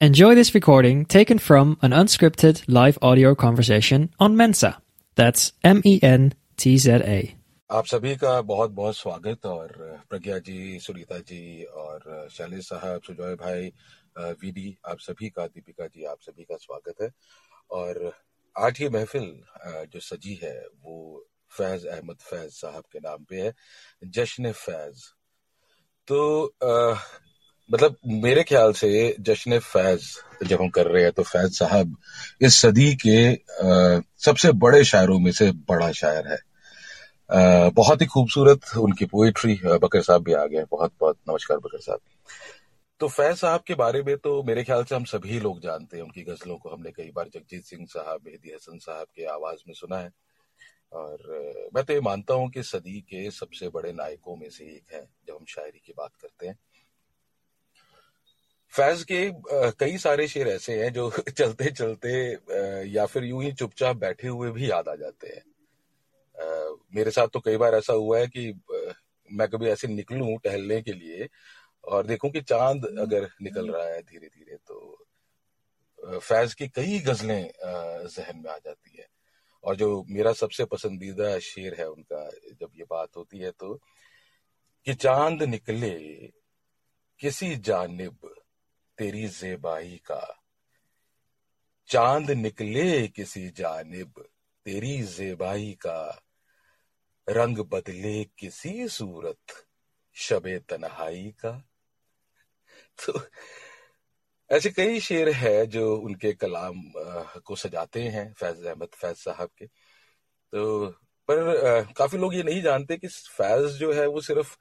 Enjoy 0.00 0.34
this 0.34 0.54
recording 0.54 1.04
taken 1.04 1.38
from 1.38 1.76
an 1.82 1.90
unscripted 1.92 2.62
live 2.66 2.98
audio 3.02 3.34
conversation 3.34 4.08
on 4.18 4.34
Mensa. 4.34 4.80
That's 5.18 5.52
M 5.62 5.82
E 5.84 6.00
N 6.02 6.32
T 6.56 6.78
Z 6.78 7.02
A. 7.06 7.36
आप 7.70 7.86
सभी 7.86 8.14
का 8.16 8.40
बहुत 8.42 8.70
बहुत 8.70 8.96
स्वागत 8.96 9.46
और 9.46 9.68
प्रज्ञा 10.10 10.38
जी 10.38 10.78
सुनीता 10.78 11.18
जी 11.28 11.64
और 11.82 12.28
शैलेश 12.32 12.68
साहब 12.68 13.02
सुजॉय 13.06 13.34
भाई 13.44 13.70
वीडी 14.40 14.76
आप 14.88 15.00
सभी 15.00 15.28
का 15.28 15.46
दीपिका 15.46 15.86
जी 15.86 16.04
आप 16.04 16.18
सभी 16.20 16.44
का 16.44 16.56
स्वागत 16.56 17.02
है 17.02 17.10
और 17.70 18.12
आज 18.56 18.82
ये 18.82 18.88
महफिल 18.88 19.30
जो 19.92 20.00
सजी 20.00 20.40
है 20.42 20.58
वो 20.82 20.98
फैज 21.58 21.86
अहमद 21.86 22.28
फैज 22.30 22.50
साहब 22.54 22.84
के 22.92 23.08
नाम 23.08 23.24
पे 23.30 23.42
है 23.42 23.52
जश्न 24.08 24.52
फैज 24.64 25.04
तो 26.08 26.20
आ, 26.64 26.94
मतलब 27.70 27.96
मेरे 28.22 28.42
ख्याल 28.42 28.72
से 28.72 29.16
जश्न 29.20 29.58
फैज 29.58 30.06
जब 30.42 30.60
हम 30.62 30.68
कर 30.68 30.86
रहे 30.86 31.02
हैं 31.02 31.12
तो 31.12 31.22
फैज 31.22 31.58
साहब 31.58 31.96
इस 32.42 32.60
सदी 32.62 32.94
के 33.06 33.32
आ, 33.32 34.00
सबसे 34.18 34.52
बड़े 34.52 34.84
शायरों 34.84 35.18
में 35.18 35.32
से 35.32 35.50
बड़ा 35.68 35.90
शायर 35.92 36.28
है। 36.28 36.38
आ, 37.30 37.68
बहुत 37.68 38.00
ही 38.02 38.06
खूबसूरत 38.06 38.76
उनकी 38.78 39.04
पोइट्री 39.04 39.60
बकर 39.64 40.02
साहब 40.02 40.22
भी 40.22 40.32
आ 40.32 40.44
गए 40.46 40.64
बहुत 40.70 40.92
बहुत 41.00 41.18
नमस्कार 41.28 41.58
बकर 41.58 41.80
साहब। 41.80 42.00
तो 43.00 43.08
फैज 43.08 43.36
साहब 43.36 43.60
के 43.66 43.74
बारे 43.74 44.02
में 44.02 44.16
तो 44.16 44.42
मेरे 44.42 44.64
ख्याल 44.64 44.84
से 44.84 44.94
हम 44.94 45.04
सभी 45.04 45.38
लोग 45.40 45.60
जानते 45.60 45.96
हैं। 45.96 46.04
उनकी 46.04 46.22
गजलों 46.22 46.56
को 46.56 46.70
हमने 46.70 46.90
कई 46.90 47.10
बार 47.16 47.28
जगजीत 47.34 47.64
सिंह 47.64 47.86
साहब 47.86 48.20
मेहदी 48.26 48.52
हसन 48.54 48.78
साहब 48.78 49.06
के 49.16 49.24
आवाज़ 49.24 49.62
में 49.68 49.74
सुना 49.74 49.98
है। 49.98 50.10
और 50.92 51.70
मैं 51.74 51.84
तो 51.84 51.92
ये 51.92 52.00
मानता 52.00 52.34
हूँ 52.34 52.48
कि 52.50 52.62
सदी 52.62 53.00
के 53.00 53.30
सबसे 53.30 53.68
बड़े 53.68 53.92
नायकों 53.92 54.36
में 54.36 54.48
से 54.50 54.64
एक 54.64 54.94
है 54.94 55.00
जब 55.00 55.34
हम 55.34 55.44
शायरी 55.48 55.80
की 55.86 55.92
बात 55.98 56.10
करते 56.22 56.46
हैं। 56.46 56.58
फैज 58.72 59.02
के 59.12 59.30
कई 59.78 59.96
सारे 59.98 60.26
शेर 60.28 60.48
ऐसे 60.48 60.82
हैं 60.84 60.92
जो 60.92 61.10
चलते 61.38 61.70
चलते 61.70 62.10
या 62.90 63.06
फिर 63.06 63.24
यूँ 63.24 63.42
ही 63.44 63.52
चुपचाप 63.52 63.96
बैठे 63.96 64.28
हुए 64.28 64.50
भी 64.50 64.70
याद 64.70 64.88
आ 64.88 64.94
जाते 64.94 65.28
हैं। 65.28 65.42
मेरे 66.94 67.10
साथ 67.10 67.28
तो 67.28 67.40
कई 67.40 67.56
बार 67.56 67.74
ऐसा 67.74 67.92
हुआ 67.92 68.18
है 68.18 68.26
कि 68.26 68.52
मैं 69.30 69.48
कभी 69.48 69.66
ऐसे 69.66 69.88
निकलूं 69.88 70.36
टहलने 70.38 70.80
के 70.82 70.92
लिए 70.92 71.28
और 71.84 72.06
देखूँ 72.06 72.30
कि 72.30 72.40
चाँद 72.40 72.86
अगर 72.98 73.28
निकल 73.42 73.70
रहा 73.70 73.86
है 73.86 74.02
धीरे 74.02 74.26
धीरे 74.28 74.56
तो 74.56 75.06
फैज 76.18 76.54
की 76.54 76.68
कई 76.68 76.98
गजलें 76.98 77.50
जहन 77.64 78.42
में 78.44 78.50
आ 78.50 78.56
जाती 78.58 78.96
है। 78.98 79.06
और 79.64 79.76
जो 79.76 80.04
मेरा 80.08 80.32
सबसे 80.32 80.64
पसंदीदा 80.64 81.38
शेर 81.38 81.74
है 81.78 81.88
उनका 81.90 82.28
जब 82.60 82.70
ये 82.78 82.84
बात 82.90 83.16
होती 83.16 83.38
है 83.38 83.50
तो 83.50 83.74
कि 84.86 84.94
चाँद 84.94 85.42
निकले 85.42 85.90
किसी 87.20 87.56
जानब 87.56 88.30
तेरी 89.00 89.26
जेबाई 89.28 89.96
का। 90.06 90.22
चाँद 91.88 92.30
निकले 92.30 93.08
किसी 93.08 93.48
जानब, 93.50 94.24
तेरी 94.66 95.02
जेबाई 95.02 95.72
का। 95.80 96.00
रंग 97.28 97.58
बदले 97.58 98.24
किसी 98.38 98.88
सूरत, 98.88 99.64
शबे 100.14 100.58
तनहाई 100.58 101.34
का। 101.40 101.52
तो 103.00 103.20
ऐसे 104.50 104.70
कई 104.70 105.00
शेर 105.00 105.28
है 105.28 105.66
जो 105.66 105.96
उनके 105.96 106.32
कलाम 106.32 106.82
को 107.44 107.56
सजाते 107.56 108.02
हैं, 108.02 108.32
फैज 108.32 108.64
अहमद, 108.64 108.88
फैज 108.94 109.16
साहब 109.16 109.48
के। 109.58 109.66
तो 109.66 110.86
पर 111.30 111.92
काफ़ी 111.96 112.18
लोग 112.18 112.34
ये 112.34 112.42
नहीं 112.42 112.62
जानते 112.62 112.96
कि 112.96 113.08
फैज 113.08 113.72
जो 113.72 113.92
है 113.92 114.06
वो 114.06 114.20
सिर्फ़ 114.20 114.56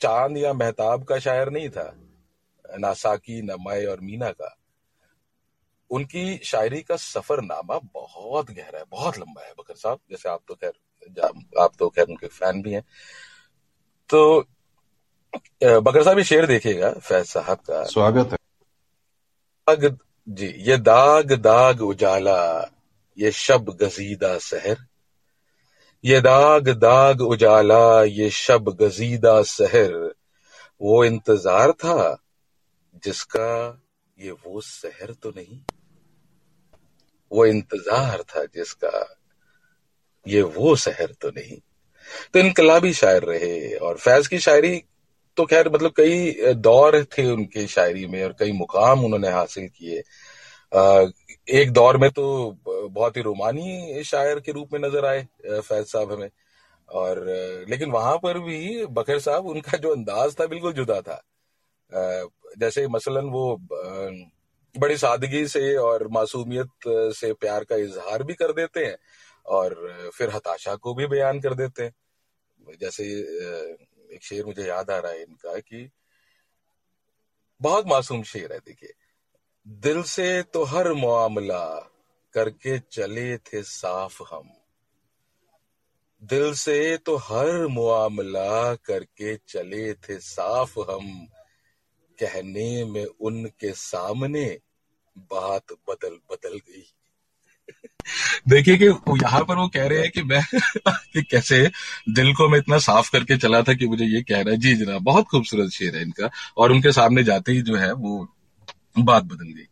चाँद 0.00 0.36
या 0.38 0.52
मेहताब 0.52 1.04
का 1.04 1.18
शायर 1.18 1.50
नहीं 1.50 1.70
था। 1.70 1.88
नासाकी 2.78 3.40
नमाए 3.44 3.84
और 3.86 4.00
मीना 4.02 4.30
का 4.32 4.56
उनकी 5.90 6.36
शायरी 6.44 6.80
का 6.82 6.96
सफरनामा 6.98 7.78
बहुत 7.84 8.50
गहरा 8.50 8.78
है 8.78 8.84
बहुत 8.90 9.18
लंबा 9.18 9.42
है 9.42 9.52
बकर 9.58 9.74
साहब। 9.76 9.98
जैसे 10.10 10.28
आप 10.28 10.40
तो 10.48 10.54
खैर 10.54 10.72
आप 11.60 11.72
तो 11.78 11.88
खैर 11.88 12.06
उनके 12.06 12.26
फ़ैन 12.28 12.62
भी 12.62 12.72
हैं। 12.72 12.82
तो 14.10 14.40
बकर 15.62 16.02
साहब 16.02 16.18
ये 16.18 16.24
शेर 16.24 16.46
देखिएगा 16.46 16.90
फैज 16.92 17.26
साहब 17.26 17.58
का। 17.60 17.82
स्वागत 17.86 18.32
है। 18.32 18.38
दाग 19.66 19.98
जी 20.28 20.46
ये 20.60 20.76
दाग 20.78 21.32
दाग 21.42 21.80
उजाला 21.82 22.40
ये 23.18 23.30
शब 23.32 23.70
गजीदा 23.82 24.36
सहर। 24.40 24.76
ये 26.04 26.20
दाग 26.20 26.68
दाग 26.70 27.20
उजाला 27.22 28.02
ये 28.04 28.30
शब 28.32 28.76
गजीदा 28.80 29.40
सहर। 29.44 29.94
वो 30.80 31.04
इंतज़ार 31.04 31.72
था 31.74 32.16
जिसका 33.06 33.50
ये 34.18 34.30
वो 34.30 34.60
शहर 34.62 35.12
तो 35.22 35.30
नहीं, 35.30 35.60
वो 37.30 37.46
इंतज़ार 37.46 38.22
था 38.24 38.44
जिसका 38.46 39.06
ये 40.26 40.42
वो 40.42 40.74
शहर 40.78 41.12
तो 41.20 41.28
नहीं। 41.30 41.58
तो 42.32 42.38
इनकलाबी 42.38 42.92
शायर 42.94 43.22
रहे 43.24 43.74
और 43.76 43.96
फैज 43.98 44.26
की 44.26 44.38
शायरी 44.40 44.82
तो 45.36 45.44
खैर 45.46 45.68
मतलब 45.68 45.92
कई 45.96 46.52
दौर 46.56 47.02
थे 47.08 47.24
उनके 47.32 47.66
शायरी 47.68 48.06
में 48.06 48.22
और 48.24 48.34
कई 48.38 48.52
मुकाम 48.54 49.04
उन्होंने 49.04 49.30
हासिल 49.30 49.68
किए। 49.70 50.02
एक 51.52 51.70
दौर 51.72 51.96
में 51.96 52.10
तो 52.10 52.24
बहुत 52.66 53.16
ही 53.16 53.22
रोमानी 53.22 54.02
शायर 54.04 54.40
के 54.40 54.52
रूप 54.52 54.72
में 54.72 54.80
नज़र 54.80 55.06
आए 55.06 55.26
फैज 55.44 55.86
साहब 55.86 56.12
हमें। 56.12 56.30
और 56.88 57.24
लेकिन 57.68 57.90
वहाँ 57.90 58.16
पर 58.18 58.38
भी 58.40 58.84
बकर 58.88 59.18
साहब 59.20 59.46
उनका 59.46 59.78
जो 59.78 59.92
अंदाज 59.92 60.34
था 60.40 60.46
बिल्कुल 60.46 60.72
जुदा 60.72 61.00
था। 61.00 61.22
जैसे 62.58 62.86
मसलन 62.88 63.28
वो 63.30 63.56
बड़ी 64.74 64.96
सादगी 64.96 65.46
से 65.48 65.76
और 65.76 66.06
मासूमियत 66.08 66.68
से 67.16 67.32
प्यार 67.32 67.64
का 67.64 67.76
इजहार 67.76 68.22
भी 68.22 68.34
कर 68.34 68.52
देते 68.52 68.84
हैं 68.84 68.96
और 69.46 70.10
फिर 70.14 70.30
हताशा 70.30 70.74
को 70.76 70.94
भी 70.94 71.06
बयान 71.06 71.40
कर 71.40 71.54
देते 71.54 71.82
हैं। 71.82 71.92
जैसे 72.80 73.04
एक 74.14 74.22
शेर 74.22 74.44
मुझे 74.46 74.66
याद 74.66 74.90
आ 74.90 74.98
रहा 74.98 75.12
है 75.12 75.22
इनका 75.22 75.58
कि 75.58 75.88
बहुत 77.60 77.86
मासूम 77.86 78.22
शेर 78.22 78.52
है, 78.52 78.58
देखिए। 78.58 78.92
दिल 79.66 80.02
से 80.02 80.42
तो 80.42 80.64
हर 80.64 80.92
मामला 80.92 81.64
करके 82.34 82.78
चले 82.78 83.36
थे 83.38 83.62
साफ़ 83.62 84.22
हम। 84.34 84.50
दिल 86.22 86.52
से 86.54 86.96
तो 86.96 87.16
हर 87.16 87.66
मामला 87.66 88.74
करके 88.74 89.36
चले 89.36 89.92
थे 89.94 90.18
साफ़ 90.18 90.78
हम। 90.80 91.26
कहने 92.20 92.84
में 92.84 93.04
उनके 93.04 93.72
सामने 93.72 94.58
बात 95.18 95.62
बदल 95.72 96.18
बदल 96.32 96.58
गई। 96.58 96.92
देखिए 98.48 98.76
कि 98.76 98.84
यहाँ 99.24 99.44
पर 99.44 99.56
वो 99.56 99.68
कह 99.68 99.86
रहे 99.86 99.98
हैं 99.98 100.10
कि 100.10 100.22
मैं, 100.22 100.42
कि 100.88 101.22
कैसे 101.22 101.70
दिल 102.08 102.34
को 102.34 102.48
मैं 102.48 102.58
इतना 102.58 102.78
साफ़ 102.78 103.10
करके 103.12 103.36
चला 103.36 103.62
था 103.62 103.74
कि 103.74 103.86
मुझे 103.86 104.04
ये 104.04 104.22
कह 104.22 104.40
रहा 104.40 104.50
है। 104.50 104.56
जी 104.56 104.74
जनाब, 104.74 105.02
बहुत 105.02 105.24
खूबसूरत 105.24 105.70
शेर 105.70 105.96
है 105.96 106.02
इनका, 106.02 106.30
और 106.56 106.72
उनके 106.72 106.92
सामने 106.92 107.24
जाते 107.24 107.52
ही 107.52 107.62
जो 107.62 107.76
है 107.76 107.92
वो 107.92 108.28
बात 108.98 109.24
बदल 109.24 109.52
गई। 109.52 109.66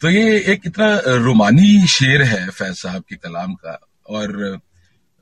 तो 0.00 0.10
ये 0.10 0.40
एक 0.40 0.60
इतना 0.66 1.00
रोमानी 1.06 1.86
शेर 1.86 2.22
है 2.22 2.50
फैज 2.50 2.74
साहब 2.76 3.02
के 3.08 3.16
कलाम 3.16 3.54
का, 3.54 3.80
और 4.06 4.60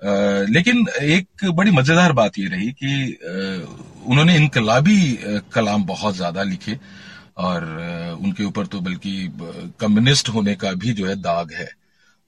लेकिन 0.00 0.86
एक 1.02 1.44
बड़ी 1.54 1.70
मज़ेदार 1.70 2.12
बात 2.12 2.38
ये 2.38 2.46
रही 2.48 2.70
कि 2.72 2.92
उन्होंने 4.06 4.36
इनकलाबी 4.36 5.00
कलाम 5.52 5.84
बहुत 5.84 6.14
ज़्यादा 6.16 6.42
लिखे 6.42 6.78
और 7.38 7.64
उनके 8.22 8.44
ऊपर 8.44 8.66
तो 8.66 8.80
बल्कि 8.80 9.12
कम्युनिस्ट 9.80 10.28
होने 10.28 10.54
का 10.54 10.72
भी 10.72 10.92
जो 10.92 11.06
है 11.06 11.16
दाग 11.16 11.52
है 11.52 11.68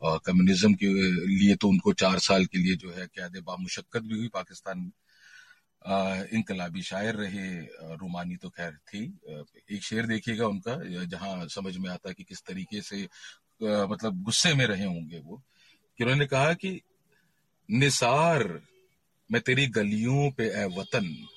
और 0.02 0.20
कम्युनिज्म 0.26 0.74
के 0.74 0.86
लिए 1.28 1.56
तो 1.56 1.68
उनको 1.68 1.92
चार 1.92 2.18
साल 2.18 2.44
के 2.44 2.58
लिए 2.58 2.76
जो 2.76 2.90
है 2.90 3.06
कैद 3.06 3.42
बामुशक्कत 3.46 4.02
भी 4.02 4.18
हुई, 4.18 4.28
पाकिस्तान 4.28 4.78
में 4.78 4.90
इनकलाबी 6.34 6.82
शायर 6.82 7.14
रहे 7.14 7.48
रोमानी 7.96 8.36
तो 8.36 8.48
खैर 8.48 8.72
थी। 8.88 9.04
एक 9.72 9.82
शेर 9.82 10.06
देखिएगा 10.06 10.46
उनका 10.46 10.76
जहाँ 11.06 11.46
समझ 11.48 11.76
में 11.76 11.90
आता 11.90 12.12
कि 12.12 12.25
किस 12.25 12.42
तरीके 12.46 12.80
से 12.82 13.02
मतलब 13.62 14.22
गुस्से 14.25 14.54
में 14.54 14.66
रहे 14.66 14.84
होंगे 14.84 15.18
वो, 15.18 15.42
कि 15.98 16.04
उन्होंने 16.04 16.26
कहा 16.26 16.52
कि 16.54 16.80
निसार, 17.70 18.61
मैं 19.32 19.41
तेरी 19.41 19.67
गलियों 19.67 20.31
पे 20.31 20.44
ए 20.44 20.64
वतन। 20.64 21.29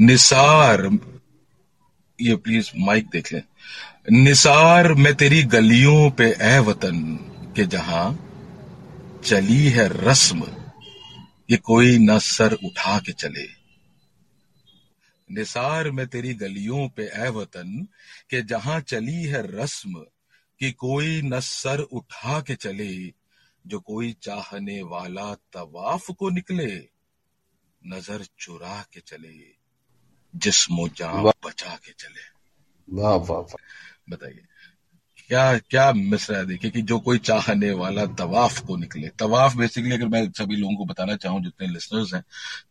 निसार, 0.00 0.98
ये 2.20 2.36
प्लीज़ 2.36 2.70
माइक 2.76 3.06
देख 3.08 3.32
लें। 3.32 3.42
निसार, 4.10 4.94
मैं 4.94 5.14
तेरी 5.14 5.42
गलियों 5.42 6.10
पे 6.10 6.36
ए 6.40 6.58
वतन, 6.58 7.16
के 7.56 7.64
जहाँ 7.64 8.24
चली 9.24 9.64
है 9.68 10.08
रस्म 10.08 10.46
ये 11.50 11.56
कोई 11.56 11.98
न 11.98 12.18
सर 12.18 12.52
उठा 12.52 12.98
के 12.98 13.12
चले। 13.12 13.48
निसार, 15.30 15.90
में 15.90 16.06
तेरी 16.06 16.34
गलियों 16.34 16.88
पे 16.88 17.02
ए 17.02 17.28
वतन, 17.28 17.86
के 18.30 18.42
जहाँ 18.42 18.80
चली 18.80 19.22
है 19.22 19.62
रस्म, 19.62 19.94
कि 20.58 20.72
कोई 20.72 21.22
न 21.22 21.40
सर 21.40 21.80
उठा 21.80 22.40
के 22.40 22.54
चले। 22.54 23.17
जो 23.68 23.80
कोई 23.80 24.12
चाहने 24.22 24.82
वाला 24.82 25.34
तवाफ 25.34 26.10
को 26.10 26.30
निकले 26.30 26.88
नज़र 27.86 28.24
चुरा 28.38 28.82
के 28.92 29.00
चले 29.00 29.54
जिस्मो 30.36 30.88
जान 30.88 31.22
बचा 31.44 31.74
के 31.76 31.92
चले। 31.92 32.24
वाह 32.88 33.14
वाह 33.14 33.38
वाह। 33.38 33.64
बताइए 34.10 34.44
क्या 35.28 35.58
क्या 35.58 35.92
मिसरा 35.92 36.38
है? 36.38 36.46
देखिए 36.46 36.70
कि 36.70 36.82
जो 36.82 36.98
कोई 36.98 37.18
चाहने 37.18 37.70
वाला 37.70 38.06
तवाफ 38.06 38.58
को 38.58 38.76
निकले। 38.76 39.08
तवाफ 39.08 39.56
बेसिकली 39.56 39.94
अगर 39.94 40.08
मैं 40.08 40.32
सभी 40.32 40.56
लोगों 40.56 40.76
को 40.76 40.84
बताना 40.84 41.16
चाहूँ 41.16 41.42
जितने 41.44 41.66
लिसनर्स 41.66 42.14
हैं 42.14 42.24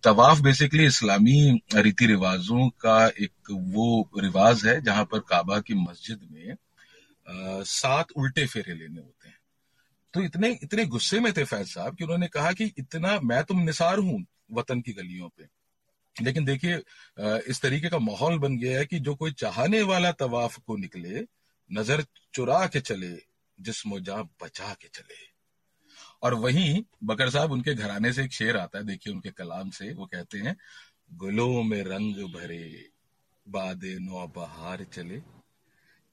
तवाफ 0.04 0.40
बेसिकली 0.40 0.86
इस्लामी 0.86 1.62
रीति 1.76 2.06
रिवाजों 2.06 2.70
का 2.70 3.08
एक 3.08 3.52
वो 3.52 4.10
रिवाज 4.18 4.66
है 4.66 4.82
जहाँ 4.82 5.06
पर 5.06 5.20
काबा 5.20 5.60
की 5.60 5.74
मस्जिद 5.74 6.28
में 6.32 6.52
आ, 6.52 7.64
सात 7.64 8.12
उल्टे 8.12 8.46
फेरे 8.48 8.74
लेने 8.74 9.02
होते 9.02 9.17
तो 10.14 10.22
इतने 10.22 10.50
इतने 10.64 10.86
गुस्से 10.86 11.20
में 11.20 11.32
थे 11.34 11.44
फैज 11.44 11.68
साहब 11.68 11.96
कि 11.96 12.04
उन्होंने 12.04 12.28
कहा 12.28 12.52
कि 12.52 12.72
इतना 12.78 13.20
मैं 13.24 13.44
तुम 13.44 13.60
निसार 13.60 14.00
हूँ 14.00 14.26
वतन 14.52 14.82
की 14.82 14.94
गलियों 14.94 15.30
पे। 15.30 15.48
लेकिन 16.16 16.46
देखिए 16.46 16.76
इस 17.50 17.62
तरीके 17.62 17.90
का 17.90 18.00
माहौल 18.00 18.38
बन 18.40 18.58
गया 18.58 18.78
है 18.80 18.86
कि 18.86 19.00
जो 19.00 19.16
कोई 19.16 19.32
चाहने 19.32 19.82
वाला 19.82 20.12
तवाफ 20.12 20.58
को 20.58 20.78
निकले, 20.78 21.24
नज़र 21.70 22.04
चुरा 22.34 22.66
के 22.68 22.80
चले, 22.80 23.16
जिसमो 23.58 24.00
जा 24.00 24.22
बचा 24.44 24.74
के 24.74 24.88
चले। 24.88 25.26
और 26.24 26.34
वहीं 26.34 26.84
बकर 27.04 27.30
साहब, 27.30 27.52
उनके 27.52 27.74
घराने 27.74 28.14
से 28.14 28.24
एक 28.24 28.34
शेर 28.34 28.58
आता 28.58 28.78
है, 28.78 28.86
देखिए 28.86 29.14
उनके 29.14 29.32
कलाम 29.32 29.70
से, 29.70 29.94
वो 29.94 30.06
कहते 30.06 30.38
हैं, 30.38 30.56
गुलों 31.14 31.64
में 31.64 31.82
रंग 31.84 32.16
भरे, 32.34 32.90
बादे 33.46 33.98
नौ 34.00 34.28
बहार 34.28 34.84
चले। 34.94 35.22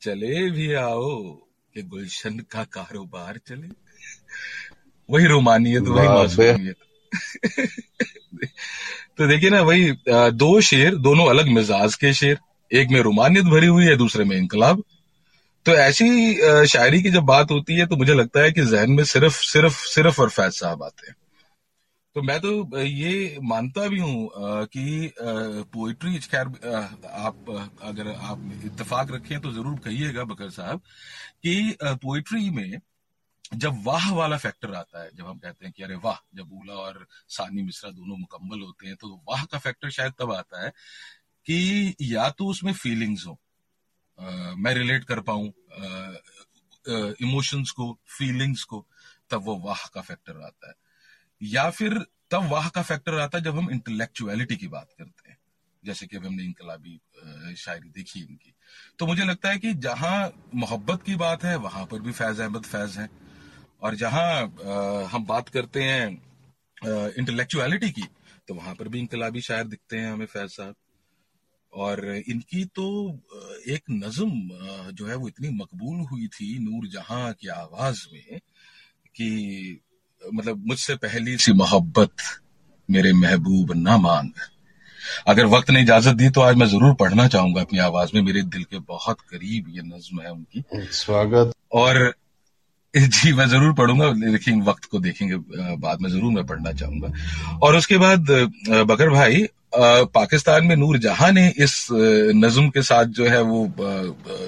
चले 0.02 0.50
भी 0.50 0.72
आओ, 0.72 1.32
कि 1.74 1.82
गुलशन 1.82 2.38
का 2.40 2.64
कारोबार 2.64 3.38
चले। 3.38 3.68
वही 5.10 5.26
रोमानियत 5.26 5.82
वही 5.82 6.08
मासूमियत। 6.08 6.76
तो 9.18 9.26
देखिए 9.26 9.50
ना 9.50 9.60
वही 9.60 9.92
दो 10.08 10.60
शेर 10.60 10.94
दोनों 10.96 11.26
अलग 11.26 11.48
मिजाज 11.48 11.94
के 11.94 12.12
शेर। 12.14 12.38
एक 12.72 12.88
में 12.88 13.00
रोमानियत 13.00 13.44
भरी 13.44 13.66
हुई 13.66 13.84
है 13.84 13.96
दूसरे 13.96 14.24
में 14.24 14.36
इनकलाब। 14.36 14.82
तो 15.66 15.72
ऐसी 15.72 16.34
शायरी 16.66 17.02
की 17.02 17.10
जब 17.10 17.22
बात 17.22 17.50
होती 17.50 17.74
है 17.74 17.86
तो 17.86 17.96
मुझे 17.96 18.14
लगता 18.14 18.40
है 18.40 18.52
कि 18.52 18.64
जहन 18.64 18.90
में 18.90 19.04
सिर्फ़ 19.04 19.42
सिर्फ़ 19.42 19.86
सिर्फ़ 19.86 20.20
और 20.20 20.30
फैज 20.30 20.52
साहब 20.52 20.82
आते 20.82 21.06
हैं। 21.08 21.14
तो 22.14 22.22
मैं 22.22 22.40
तो 22.40 22.78
ये 22.78 23.38
मानता 23.42 23.88
भी 23.88 23.98
हूँ 23.98 24.30
कि 24.64 25.14
पोइट्री 25.76 26.18
खैर 26.18 26.46
आप 27.12 27.36
अगर 27.82 28.08
आप 28.08 28.62
इत्तेफाक 28.64 29.12
रखें 29.12 29.40
तो 29.40 29.52
ज़रूर 29.52 29.78
कहिएगा 29.78 30.24
बकर 30.24 30.50
साहब 30.50 30.78
कि 31.42 31.76
पोइट्री 31.84 32.50
में 32.50 32.80
जब 33.54 33.82
वाह 33.84 34.10
वाला 34.14 34.36
फैक्टर 34.36 34.74
आता 34.74 35.02
है 35.02 35.10
जब 35.14 35.26
हम 35.26 35.38
कहते 35.38 35.64
हैं 35.64 35.72
कि 35.76 35.82
अरे 35.82 35.94
वाह 35.94 36.16
जब 36.34 36.52
ऊला 36.52 36.74
और 36.74 37.06
सानी 37.28 37.62
मिश्रा 37.62 37.90
दोनों 37.90 38.16
मुकम्मल 38.16 38.60
होते 38.60 38.86
हैं 38.86 38.96
तो 38.96 39.14
वाह 39.28 39.44
का 39.44 39.58
फैक्टर 39.58 39.90
शायद 39.90 40.12
तब 40.18 40.32
आता 40.32 40.64
है 40.64 40.70
कि 41.46 41.94
या 42.02 42.28
तो 42.30 42.46
उसमें 42.46 42.72
फीलिंग्स 42.72 43.26
हो 43.26 43.38
आ, 44.18 44.54
मैं 44.54 44.74
रिलेट 44.74 45.04
कर 45.04 45.20
पाऊँ 45.20 45.52
इमोशंस 47.22 47.70
को 47.70 47.98
फीलिंग्स 48.18 48.62
को 48.64 48.86
तब 49.30 49.44
वो 49.44 49.56
वाह 49.58 49.86
का 49.94 50.00
फैक्टर 50.00 50.40
आता 50.42 50.68
है। 50.68 50.74
या 51.42 51.68
फिर 51.70 51.98
तब 52.30 52.48
वाह 52.50 52.68
का 52.68 52.82
फैक्टर 52.82 53.18
आता 53.18 53.38
है 53.38 53.44
जब 53.44 53.58
हम 53.58 53.70
इंटेलेक्चुअलिटी 53.70 54.56
की 54.56 54.68
बात 54.68 54.92
करते 54.98 55.30
हैं 55.30 55.36
जैसे 55.82 56.06
कि 56.06 56.16
अब 56.16 56.26
हमने 56.26 56.44
इनकलाबी 56.44 57.00
शायरी 57.56 57.88
देखी 57.90 58.20
इनकी। 58.20 58.54
तो 58.98 59.06
मुझे 59.06 59.24
लगता 59.24 59.50
है 59.50 59.58
कि 59.58 59.72
जहाँ 59.74 60.48
मोहब्बत 60.54 61.02
की 61.02 61.16
बात 61.16 61.44
है 61.44 61.56
वहाँ 61.56 61.84
पर 61.86 62.00
भी 62.00 62.12
फैज 62.12 62.40
अहमद 62.40 62.64
फैज 62.64 62.96
है। 62.98 63.08
और 63.84 63.94
जहाँ 63.94 65.08
हम 65.12 65.24
बात 65.26 65.48
करते 65.48 65.82
हैं 65.82 66.06
इंटेलेक्चुअलिटी 67.18 67.90
की 67.90 68.06
तो 68.48 68.54
वहाँ 68.54 68.74
पर 68.74 68.88
भी 68.88 68.98
इनकलाबी 68.98 69.40
शायर 69.40 69.64
दिखते 69.66 69.96
हैं 69.96 70.12
हमें 70.12 70.26
फैज 70.26 70.50
साहब। 70.50 70.74
और 71.72 72.04
इनकी 72.28 72.64
तो 72.76 72.86
एक 73.68 73.82
नज्म 73.90 74.92
जो 74.92 75.06
है 75.06 75.14
वो 75.16 75.28
इतनी 75.28 75.48
मकबूल 75.56 76.00
हुई 76.10 76.26
थी 76.28 76.58
नूर 76.60 76.86
जहाँ 76.88 77.32
की 77.32 77.48
आवाज़ 77.50 78.04
में 78.12 78.38
कि 79.16 79.80
मतलब 80.22 80.66
मुझसे 80.66 80.94
पहली 80.96 81.36
सी 81.38 81.52
मोहब्बत 81.52 82.14
मेरे 82.88 83.12
महबूब 83.12 83.72
ना 83.76 83.96
मांग 83.98 84.30
अगर 85.28 85.46
वक्त 85.46 85.70
ने 85.70 85.80
इजाज़त 85.82 86.14
दी 86.16 86.28
तो 86.30 86.40
आज 86.40 86.56
मैं 86.56 86.66
ज़रूर 86.66 86.94
पढ़ना 86.94 87.26
चाहूँगा 87.28 87.60
अपनी 87.60 87.78
आवाज़ 87.80 88.10
में 88.14 88.22
मेरे 88.22 88.42
दिल 88.44 88.64
के 88.64 88.78
बहुत 88.88 89.20
करीब 89.20 89.66
ये 89.68 89.82
नज्म 89.86 90.20
है 90.20 90.30
उनकी। 90.32 90.64
स्वागत। 90.94 91.52
और 91.72 92.14
जी, 92.96 93.32
मैं 93.32 93.46
ज़रूर 93.48 93.72
पढ़ूँगा, 93.74 94.10
लेकिन 94.24 94.62
वक्त 94.62 94.84
को 94.84 94.98
देखेंगे 95.00 95.36
बाद 95.76 96.00
में 96.00 96.08
ज़रूर 96.10 96.32
मैं 96.32 96.44
पढ़ना 96.46 96.72
चाहूँगा। 96.72 97.58
और 97.62 97.76
उसके 97.76 97.98
बाद 97.98 98.30
बकर 98.88 99.10
भाई 99.10 99.46
पाकिस्तान 99.74 100.66
में 100.66 100.74
नूर 100.76 100.98
जहाँ 100.98 101.30
ने 101.32 101.48
इस 101.58 101.86
नज्म 102.36 102.68
के 102.70 102.82
साथ 102.82 103.04
जो 103.18 103.24
है 103.28 103.40
वो 103.42 103.64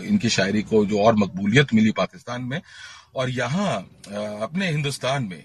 इनकी 0.04 0.28
शायरी 0.28 0.62
को 0.62 0.84
जो 0.86 1.00
और 1.02 1.16
मकबूलियत 1.16 1.74
मिली 1.74 1.90
पाकिस्तान 1.92 2.42
में, 2.42 2.60
और 3.16 3.30
यहाँ 3.30 3.76
अपने 4.42 4.70
हिंदुस्तान 4.70 5.24
में 5.24 5.42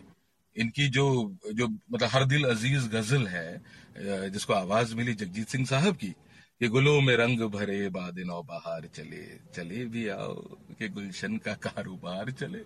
इनकी 0.55 0.87
जो 0.89 1.05
जो 1.53 1.67
मतलब 1.67 2.09
हर 2.13 2.25
दिल 2.25 2.43
अज़ीज़ 2.45 2.87
गज़ल 2.89 3.27
है 3.27 4.29
जिसको 4.29 4.53
आवाज़ 4.53 4.95
मिली 4.95 5.13
जगजीत 5.15 5.49
सिंह 5.49 5.65
साहब 5.65 5.95
की 5.95 6.13
कि 6.61 6.67
गुलों 6.67 7.01
में 7.01 7.15
रंग 7.17 7.39
भरे 7.39 7.89
बाद 7.89 8.19
नौ 8.19 8.41
बहार 8.43 8.81
चले 8.95 9.23
चले 9.55 9.85
भी 9.85 10.07
आओ, 10.07 10.33
कि 10.79 10.87
गुलशन 10.89 11.37
का 11.37 11.53
कारोबार 11.53 12.31
चले। 12.31 12.59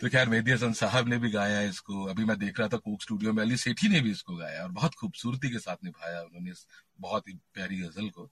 तो 0.00 0.08
खैर, 0.08 0.28
मेहदी 0.28 0.50
हसन 0.50 0.72
साहब 0.72 1.08
ने 1.08 1.18
भी 1.18 1.30
गाया 1.30 1.60
इसको। 1.62 2.04
अभी 2.04 2.24
मैं 2.24 2.38
देख 2.38 2.58
रहा 2.60 2.68
था 2.68 2.76
कोक 2.76 3.02
स्टूडियो 3.02 3.32
में, 3.32 3.42
अली 3.42 3.56
सेठी 3.56 3.88
ने 3.88 4.00
भी 4.00 4.10
इसको 4.10 4.36
गाया 4.36 4.62
और 4.62 4.68
बहुत 4.68 4.94
खूबसूरती 4.94 5.50
के 5.50 5.58
साथ 5.58 5.76
निभाया 5.84 6.20
उन्होंने 6.20 6.50
इस 6.50 6.66
बहुत 7.00 7.28
ही 7.28 7.32
प्यारी 7.54 7.80
गज़ल 7.80 8.08
को। 8.08 8.28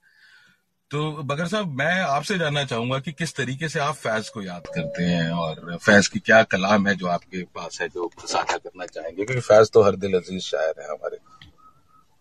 तो 0.91 1.11
बगर 1.23 1.47
साहब, 1.47 1.71
मैं 1.71 2.01
आपसे 2.01 2.37
जानना 2.37 2.63
चाहूँगा 2.65 2.99
कि 2.99 3.11
किस 3.11 3.35
तरीके 3.35 3.69
से 3.69 3.79
आप 3.79 3.95
फैज 3.95 4.29
को 4.29 4.41
याद 4.41 4.67
करते 4.67 5.03
हैं 5.03 5.31
और 5.31 5.77
फैज 5.77 6.07
की 6.07 6.19
क्या 6.19 6.43
कलाम 6.43 6.87
है 6.87 6.95
जो 6.95 7.07
आपके 7.07 7.43
पास 7.43 7.81
है 7.81 7.89
जो 7.89 8.11
साझा 8.19 8.57
करना 8.57 8.85
चाहेंगे? 8.85 9.25
क्योंकि 9.25 9.41
फैज 9.41 9.71
तो 9.71 9.83
हर 9.83 9.95
दिल 9.95 10.13
अज़ीज़ 10.13 10.43
शायर 10.43 10.81
है 10.81 10.89
हमारे। 10.89 11.17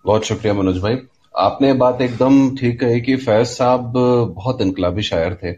बहुत 0.05 0.25
शुक्रिया 0.25 0.55
मनोज 0.55 0.79
भाई। 0.79 0.97
आपने 1.39 1.73
बात 1.73 2.01
एकदम 2.01 2.57
ठीक 2.57 2.81
कही 2.81 3.01
कि 3.01 3.17
फैज 3.17 3.47
साहब 3.47 3.93
बहुत 4.37 4.61
इनकलाबी 4.61 5.03
शायर 5.03 5.35
थे। 5.45 5.55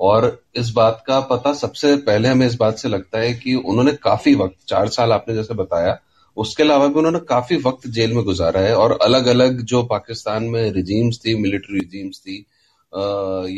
और 0.00 0.24
इस 0.54 0.70
बात 0.70 1.02
का 1.06 1.20
पता 1.20 1.52
सबसे 1.52 1.94
पहले 1.96 2.28
हमें 2.28 2.46
इस 2.46 2.54
बात 2.54 2.78
से 2.78 2.88
लगता 2.88 3.18
है 3.18 3.32
कि 3.34 3.54
उन्होंने 3.54 3.92
काफ़ी 3.92 4.34
वक्त, 4.34 4.56
चार 4.68 4.88
साल 4.88 5.12
आपने 5.12 5.34
जैसे 5.34 5.54
बताया, 5.54 5.98
उसके 6.36 6.62
अलावा 6.62 6.86
भी 6.86 6.94
उन्होंने 6.94 7.18
काफ़ी 7.18 7.56
वक्त 7.56 7.86
जेल 7.88 8.12
में 8.12 8.24
गुजारा 8.24 8.60
है। 8.60 8.74
और 8.76 8.98
अलग 9.02 9.26
अलग 9.26 9.60
जो 9.64 9.82
पाकिस्तान 9.82 10.44
में 10.44 10.70
रिजीम्स 10.72 11.20
थी 11.26 11.34
मिलिट्री 11.34 11.78
रिजीम्स 11.78 12.18
थी 12.18 12.38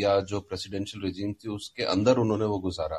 या 0.03 0.19
जो 0.19 0.39
प्रेसिडेंशियल 0.39 1.03
रिजीम 1.05 1.33
थी, 1.33 1.49
उसके 1.49 1.83
अंदर 1.83 2.17
उन्होंने 2.17 2.45
वो 2.45 2.59
गुजारा। 2.59 2.97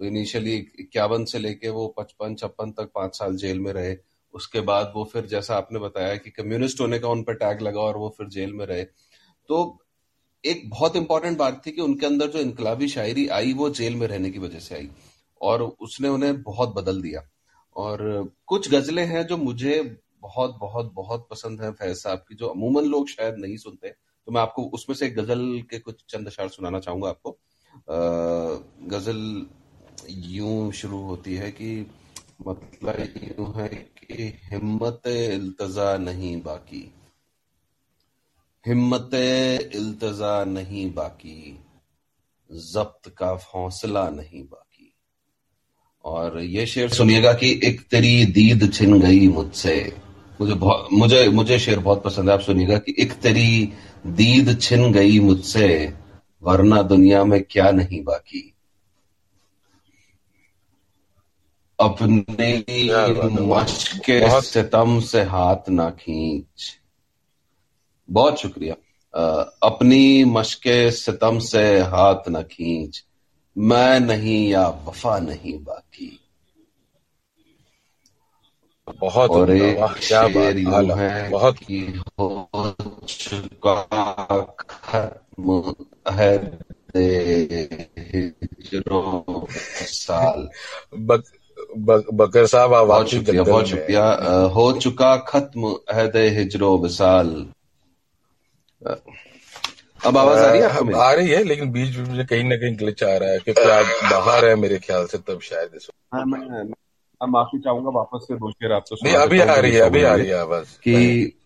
तो 0.00 0.04
इनिशियली 0.04 0.54
इक्यावन 0.80 1.24
से 1.24 1.38
लेके 1.38 1.68
वो 1.68 1.86
पचपन, 1.98 2.34
छप्पन 2.34 2.70
तक 2.70 2.90
पाँच 2.94 3.18
साल 3.18 3.36
जेल 3.36 3.60
में 3.60 3.72
रहे। 3.72 3.94
उसके 4.34 4.60
बाद 4.60 4.92
वो 4.96 5.04
फिर 5.04 5.26
जैसा 5.26 5.56
आपने 5.56 5.78
बताया 5.78 6.16
कि 6.16 6.30
कम्युनिस्ट 6.30 6.80
होने 6.80 6.98
का 6.98 7.08
उन 7.08 7.22
पर 7.22 7.34
टैग 7.34 7.60
लगा 7.60 7.80
और 7.80 7.96
वो 7.96 8.14
फिर 8.18 8.28
जेल 8.28 8.52
में 8.52 8.66
रहे। 8.66 8.84
तो 9.48 9.80
एक 10.44 10.70
बहुत 10.70 10.96
इंपॉर्टेंट 10.96 11.38
बात 11.38 11.62
थी 11.66 11.70
कि 11.70 11.80
उनके 11.80 12.06
अंदर 12.06 12.26
जो 12.26 12.38
इनकलाबी 12.38 12.88
शायरी 12.88 13.26
आई 13.28 13.52
वो 13.52 13.70
जेल 13.70 13.94
में 13.94 14.06
रहने 14.06 14.30
की 14.30 14.38
वजह 14.38 14.58
से 14.58 14.74
आई 14.74 14.88
और 15.40 15.62
उसने 15.62 16.08
उन्हें 16.08 16.42
बहुत 16.42 16.74
बदल 16.74 17.02
दिया। 17.02 17.22
और 17.76 18.32
कुछ 18.46 18.70
गजलें 18.70 19.04
हैं 19.06 19.26
जो 19.26 19.36
मुझे 19.36 19.80
बहुत 20.20 20.56
बहुत 20.60 20.92
बहुत 20.94 21.26
पसंद 21.30 21.62
है 21.62 21.70
फैज 21.72 21.96
साहब 21.96 22.18
की 22.18 22.34
जो 22.34 22.46
अमूमन 22.46 22.84
लोग 22.84 23.08
शायद 23.08 23.34
नहीं 23.38 23.56
सुनते। 23.56 23.88
तो 23.88 24.32
मैं 24.32 24.40
आपको 24.40 24.62
उसमें 24.64 24.96
से 24.96 25.06
एक 25.06 25.16
गज़ल 25.16 25.62
के 25.70 25.78
कुछ 25.78 26.04
चंद 26.08 26.26
अशार 26.26 26.48
सुनाना 26.48 26.80
चाहूँगा 26.80 27.08
आपको। 27.08 27.30
आ, 27.30 27.36
गज़ल 28.88 29.46
यूँ 30.08 30.72
शुरू 30.72 30.98
होती 30.98 31.34
है 31.34 31.50
कि 31.50 31.90
मतलब 32.46 33.14
यूँ 33.22 33.52
है 33.54 33.68
कि 34.12 34.40
हिम्मत 34.44 35.02
इल्तजा 35.06 35.98
नहीं 35.98 36.42
बाकी। 36.42 36.94
हिम्मत 38.66 39.10
इल्तजा 39.74 40.44
नहीं 40.44 40.94
बाकी। 40.94 41.58
जब्त 42.52 43.08
का 43.08 43.38
हौसला 43.54 44.08
नहीं 44.08 44.42
बाकी। 44.42 44.94
और 46.04 46.40
ये 46.40 46.66
शेर 46.66 46.88
सुनिएगा 46.88 47.32
कि 47.32 47.60
एक 47.64 47.80
तेरी 47.80 48.24
दीद 48.24 48.72
छिन 48.74 49.00
गई 49.00 49.28
मुझसे। 49.28 49.96
मुझे 50.40 50.54
मुझे 50.96 51.28
मुझे 51.28 51.58
शेर 51.58 51.78
बहुत 51.78 52.04
पसंद 52.04 52.28
है। 52.28 52.34
आप 52.34 52.40
सुनिएगा 52.40 52.78
कि 52.78 52.94
एक 52.98 53.12
तेरी 53.12 53.72
दीद 54.06 54.60
छिन 54.60 54.92
गई 54.92 55.20
मुझसे, 55.20 55.94
वरना 56.42 56.82
दुनिया 56.82 57.24
में 57.24 57.44
क्या 57.50 57.70
नहीं 57.70 58.04
बाकी। 58.04 58.53
अपने 61.80 62.64
मश्क 63.46 63.96
के 63.96 64.42
सितम 64.42 65.00
से 65.00 65.22
हाथ 65.22 65.68
ना 65.68 65.90
खींच। 65.90 66.78
बहुत 68.10 68.38
शुक्रिया। 68.40 68.74
अपनी 69.62 70.24
मश्क 70.24 70.60
सितम 70.90 71.38
से 71.38 71.80
हाथ 71.80 72.28
ना 72.28 72.42
खींच। 72.42 73.04
मैं 73.58 74.00
नहीं 74.00 74.48
या 74.50 74.68
वफा 74.68 75.18
नहीं 75.18 75.64
बाकी। 75.64 76.20
बहुत 79.00 79.30
और 79.30 79.98
क्या 80.08 80.22
यूँ 80.48 80.98
है 80.98 81.30
बहुत 81.30 81.58
कि 81.58 82.02
हो 82.20 82.48
चुका 83.08 83.82
खत्म 84.60 85.74
साल। 89.86 90.48
बक, 90.94 91.24
बक, 91.76 92.06
बकर 92.14 92.46
साहब 92.46 92.74
आप 92.74 92.86
बहुत 92.86 93.10
शुक्रिया 93.10 93.42
बहुत 93.42 93.66
शुक्रिया। 93.66 94.12
हो 94.46 94.72
चुका 94.72 95.16
खत्म 95.16 95.78
अहद 95.90 96.16
हिजरो 96.16 96.78
विसाल। 96.78 97.46
अब 100.06 100.18
आवाज़ 100.18 100.38
आ 100.38 100.50
रही 100.50 100.60
है 100.60 100.70
आपको 100.70 100.96
आ 100.96 101.12
रही 101.12 101.28
है 101.28 101.44
लेकिन 101.44 101.72
बीच 101.72 101.96
बीच 101.96 102.08
में 102.08 102.26
कहीं 102.26 102.44
ना 102.44 102.56
कहीं 102.56 102.78
ग्लिच 102.78 103.04
आ 103.04 103.16
रहा 103.16 103.30
है 103.30 103.38
क्योंकि 103.38 103.62
आप 103.62 103.84
बाहर 104.12 104.44
है 104.44 104.54
मेरे 104.56 104.78
ख्याल 104.78 105.06
से 105.06 105.18
तब 105.18 105.40
शायद 105.40 105.70
इस 105.74 105.90
हाँ 106.14 106.24
मैं, 106.24 106.38
मैं 106.38 107.26
माफ़ी 107.26 107.58
चाहूँगा 107.58 107.90
वापस 107.90 108.24
से 108.24 108.34
दो 108.34 108.50
शेर 108.50 108.72
आपको 108.72 108.96
नहीं 109.04 109.14
अभी 109.14 109.40
आ 109.40 109.54
रही 109.54 109.72
है 109.72 109.80
अभी 109.80 110.02
आ 110.02 110.14
रही 110.14 110.26
है 110.26 110.38
आवाज़। 110.38 110.66
कि 110.66 111.38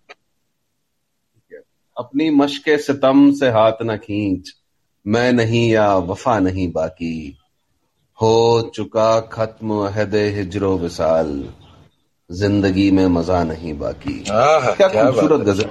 अपनी 1.98 2.30
मश्क 2.30 2.80
सितम 2.80 3.32
से 3.32 3.48
हाथ 3.48 3.72
न 3.82 3.96
खींच 3.96 4.52
मैं 5.06 5.32
नहीं 5.32 5.70
या 5.70 5.96
वफा 5.96 6.38
नहीं 6.38 6.72
बाकी। 6.72 7.38
हो 8.18 8.70
चुका 8.74 9.08
खत्म 9.32 9.78
अहद 9.86 10.14
हिजरो 10.36 10.76
विसाल। 10.78 11.28
ज़िंदगी 12.30 12.90
में 12.90 13.06
मज़ा 13.08 13.42
नहीं 13.44 13.78
बाकी। 13.78 14.14
क्या 14.22 14.88
खूबसूरत 14.88 15.46
गज़ल। 15.46 15.70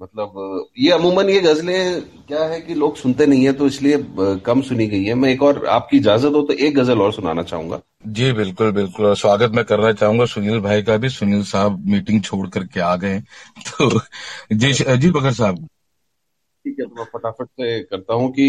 मतलब 0.00 0.66
ये 0.78 0.90
अमूमन 0.92 1.28
ये 1.28 1.40
गजलें 1.40 2.02
क्या 2.28 2.42
है 2.44 2.60
कि 2.60 2.74
लोग 2.74 2.96
सुनते 2.96 3.26
नहीं 3.26 3.44
है 3.44 3.52
तो 3.52 3.66
इसलिए 3.66 3.98
कम 4.46 4.60
सुनी 4.62 4.86
गई 4.86 5.04
है। 5.04 5.14
मैं 5.14 5.30
एक 5.30 5.42
और 5.42 5.64
आपकी 5.68 5.96
इजाज़त 5.96 6.34
हो 6.34 6.42
तो 6.42 6.52
एक 6.54 6.74
गज़ल 6.74 7.00
और 7.02 7.12
सुनाना 7.12 7.42
चाहूँगा। 7.42 7.80
जी 8.08 8.32
बिल्कुल 8.32 8.70
बिल्कुल। 8.72 9.06
और 9.06 9.16
स्वागत 9.16 9.52
मैं 9.54 9.64
करना 9.64 9.92
चाहूँगा। 9.92 10.24
सुनील 10.26 10.60
भाई 10.60 10.82
का 10.82 10.96
भी 10.96 11.08
सुनील 11.10 11.42
साहब 11.44 11.82
मीटिंग 11.86 12.22
छोड़ 12.22 12.46
करके 12.48 12.80
आ 12.80 12.94
गए 12.96 13.18
तो 13.70 13.90
जी 14.52 14.72
जी 14.72 15.10
बकर 15.10 15.32
साहब। 15.32 15.66
ठीक 16.64 16.76
है 16.80 16.86
तो 16.86 16.94
मैं 16.94 17.04
फटाफट 17.14 17.46
से 17.46 17.80
करता 17.82 18.14
हूँ 18.14 18.30
कि 18.32 18.46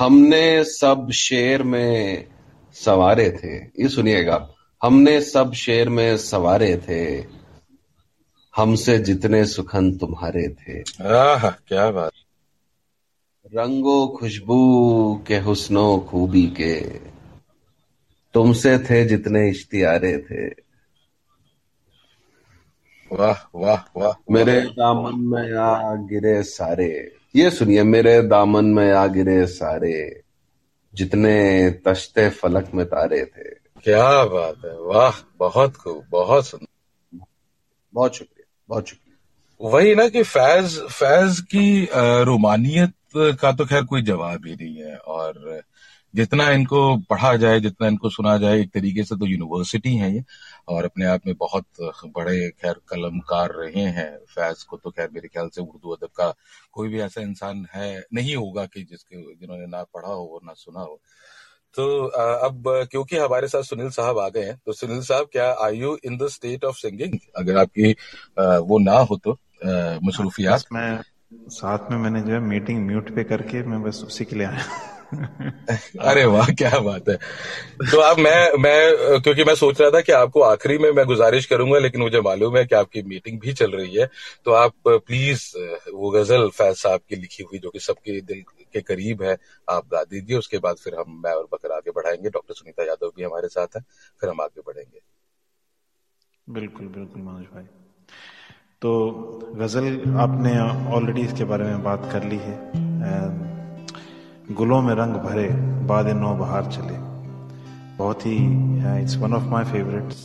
हमने 0.00 0.64
सब 0.64 1.10
शेर 1.10 1.62
में 1.62 2.26
सवारे 2.72 3.30
थे। 3.30 3.82
ये 3.82 3.88
सुनिएगा। 3.88 4.54
हमने 4.82 5.20
सब 5.20 5.52
शेर 5.52 5.88
में 5.88 6.16
सवारे 6.16 6.76
थे। 6.76 7.26
हमसे 8.56 8.98
जितने 8.98 9.46
सुखन 9.46 9.96
तुम्हारे 9.96 10.48
थे। 10.48 10.80
आह 11.08 11.50
क्या 11.50 11.90
बात। 11.90 12.12
रंगो 13.46 14.16
खुशबू 14.20 15.24
के 15.26 15.38
हुस्नो 15.38 16.06
खूबी 16.10 16.46
के। 16.46 16.80
तुमसे 18.34 18.78
थे 18.78 19.04
जितने 19.04 19.50
इश्तियारे 19.50 20.18
थे। 20.18 20.48
वाह 23.12 23.50
वाह 23.54 24.00
वाह 24.00 24.12
मेरे 24.30 24.60
दामन 24.60 25.20
में 25.20 25.52
आ 25.52 25.94
गिरे 25.94 26.42
सारे। 26.42 27.19
ये 27.34 27.50
सुनिए 27.50 27.82
मेरे 27.82 28.20
दामन 28.22 28.64
में 28.66 28.90
आ 28.92 29.06
गिरे 29.06 29.46
सारे 29.46 30.22
जितने 30.94 31.70
तश्ते 31.86 32.28
फलक 32.30 32.70
में 32.74 32.84
तारे 32.86 33.24
थे। 33.24 33.48
क्या 33.84 34.24
बात 34.24 34.64
है 34.64 34.78
वाह 34.80 35.20
बहुत 35.38 35.76
खूब 35.76 36.02
बहुत 36.10 36.46
सुंदर 36.46 37.24
बहुत 37.94 38.16
शुक्रिया 38.16 38.46
बहुत 38.68 38.88
शुक्रिया। 38.88 39.68
वही 39.70 39.94
ना 39.94 40.08
कि 40.08 40.22
फैज 40.22 40.78
फैज 40.90 41.40
की 41.54 41.88
रोमानियत 42.24 42.92
का 43.40 43.52
तो 43.52 43.66
खैर 43.66 43.84
कोई 43.84 44.02
जवाब 44.02 44.46
ही 44.46 44.54
नहीं 44.54 44.76
है 44.76 44.96
और 44.96 45.62
जितना 46.14 46.48
इनको 46.50 46.80
पढ़ा 47.10 47.34
जाए, 47.36 47.60
जितना 47.60 47.88
इनको 47.88 48.10
सुना 48.10 48.36
जाए, 48.38 48.60
एक 48.60 48.70
तरीके 48.74 49.04
से 49.04 49.16
तो 49.16 49.26
यूनिवर्सिटी 49.26 49.94
है 49.96 50.12
ये, 50.14 50.22
और 50.68 50.84
अपने 50.84 51.06
आप 51.06 51.26
में 51.26 51.34
बहुत 51.36 51.64
बड़े 52.06 52.38
खैर 52.52 52.80
कलमकार 52.88 53.52
रहे 53.54 53.84
हैं। 53.90 54.10
फैज 54.30 54.62
को 54.62 54.76
तो 54.76 54.90
खैर 54.90 55.08
मेरे 55.14 55.28
ख्याल 55.28 55.48
से 55.48 55.60
उर्दू 55.62 55.90
अदब 55.90 56.10
का 56.16 56.32
कोई 56.72 56.88
भी 56.88 57.00
ऐसा 57.00 57.20
इंसान 57.20 57.66
है, 57.74 58.04
नहीं 58.14 58.36
होगा 58.36 58.64
कि 58.66 58.82
जिसके, 58.82 59.16
जिन्होंने 59.16 59.66
ना 59.68 59.82
पढ़ा 59.84 60.08
हो 60.08 60.40
ना 60.44 60.52
सुना 60.54 60.80
हो। 60.80 61.00
तो 61.74 61.84
अब 62.06 62.62
क्योंकि 62.90 63.16
हमारे 63.16 63.48
साथ 63.48 63.62
सुनील 63.62 63.90
साहब 63.90 64.18
आ 64.18 64.28
गए 64.28 64.44
हैं 64.44 64.56
तो 64.66 64.72
सुनील 64.72 65.00
साहब, 65.02 65.28
क्या 65.32 65.50
I 65.64 65.76
you 65.78 65.96
in 66.04 66.16
the 66.18 66.28
state 66.28 66.64
of 66.64 66.76
singing 66.76 67.18
अगर 67.36 67.56
आपकी 67.56 67.92
वो 68.40 68.78
ना 68.80 68.98
हो 69.00 69.16
तो 69.18 69.36
मसरूफियात। 70.06 70.64
मैं, 70.72 71.00
साथ 71.50 71.90
में 71.90 71.98
मैंने 71.98 72.22
जो 72.22 72.32
है 72.32 72.40
मीटिंग 72.40 72.86
म्यूट 72.86 73.14
पे 73.14 73.24
करके 73.24 73.62
मैं 73.64 73.82
बस 73.82 74.02
उसी 74.06 74.24
के 74.24 74.36
लिए 74.36 74.46
आया। 74.46 74.64
अरे 76.00 76.24
वाह, 76.24 76.46
क्या 76.46 76.78
बात 76.78 77.08
है। 77.08 77.16
तो 77.92 78.00
आप 78.00 78.18
मैं 78.18 78.58
मैं, 78.58 79.20
क्योंकि 79.20 79.44
मैं 79.44 79.54
सोच 79.54 79.80
रहा 79.80 79.90
था 79.90 80.00
कि 80.00 80.12
आपको 80.12 80.40
आखिरी 80.40 80.78
में 80.78 80.90
मैं 80.92 81.06
गुजारिश 81.06 81.46
करूँगा, 81.46 81.78
लेकिन 81.78 82.00
मुझे 82.00 82.20
मालूम 82.20 82.56
है 82.56 82.64
कि 82.64 82.74
आपकी 82.74 83.02
मीटिंग 83.02 83.40
भी 83.40 83.52
चल 83.52 83.70
रही 83.70 83.94
है। 83.96 84.08
तो 84.44 84.52
आप, 84.52 84.72
प्लीज़, 84.88 85.44
वो 85.94 86.10
गज़ल 86.10 86.48
फैज 86.48 86.76
साहब 86.76 87.00
की 87.08 87.16
लिखी 87.16 87.42
हुई, 87.42 87.58
जो 87.58 87.70
कि 87.70 87.78
सबके 87.78 88.20
दिल 88.20 88.42
के 88.72 88.80
करीब 88.80 89.22
है, 89.22 89.36
आप 89.70 89.86
गा 89.92 90.02
दीजिए। 90.04 90.36
उसके 90.36 90.58
बाद 90.58 90.76
फिर 90.76 90.94
हम, 90.94 91.20
मैं 91.24 91.32
और 91.32 91.48
बकर 91.52 91.72
आगे 91.72 91.90
बढ़ाएँगे। 91.90 92.30
डॉक्टर 92.30 92.54
सुनीता 92.54 92.84
यादव 92.84 93.12
भी 93.16 93.22
हमारे 93.22 93.48
साथ 93.48 93.76
है, 93.76 93.82
फिर 94.20 94.30
हम 94.30 94.40
आगे 94.40 94.60
बढ़ेंगे। 94.66 95.00
बिल्कुल 96.48 96.86
बिल्कुल, 96.86 97.22
मनोज 97.22 97.44
भाई। 97.44 97.64
तो 98.82 98.90
गज़ल 99.54 100.16
आपने 100.16 100.58
ऑलरेडी 100.96 101.20
इसके 101.20 101.44
बारे 101.44 101.64
में 101.64 101.82
बात 101.82 102.08
कर 102.12 102.24
ली 102.24 102.36
है 102.36 102.54
गुलों 104.50 104.80
में 104.82 104.94
रंग 104.94 105.14
भरे, 105.14 105.48
बाद 105.86 106.06
नौ 106.16 106.30
बहार 106.34 106.64
चले। 106.66 106.94
बहुत 107.98 108.24
ही 108.26 108.36
it's 109.00 109.16
one 109.16 109.32
of 109.34 109.44
my 109.44 109.64
favourites 109.64 110.16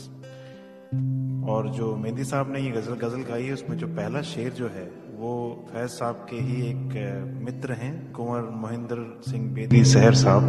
और 1.49 1.67
जो 1.69 1.95
मेहंदी 1.95 2.23
साहब 2.23 2.51
ने 2.53 2.59
ये 2.59 2.71
गज़ल 2.71 2.95
गज़ल 3.01 3.21
गाई 3.21 3.43
है, 3.43 3.53
उसमें 3.53 3.77
जो 3.77 3.87
पहला 3.87 4.21
शेर 4.21 4.51
जो 4.51 4.67
है, 4.67 4.85
वो 5.17 5.33
फैज 5.73 5.89
साहब 5.89 6.15
के 6.29 6.37
ही 6.37 6.55
एक 6.69 6.95
मित्र 7.45 7.73
हैं, 7.73 7.93
कुंवर 8.11 8.41
महेंद्र 8.63 8.97
सिंह 9.21 9.43
बेदी 9.55 9.83
सहर 9.83 10.13
साहब। 10.13 10.43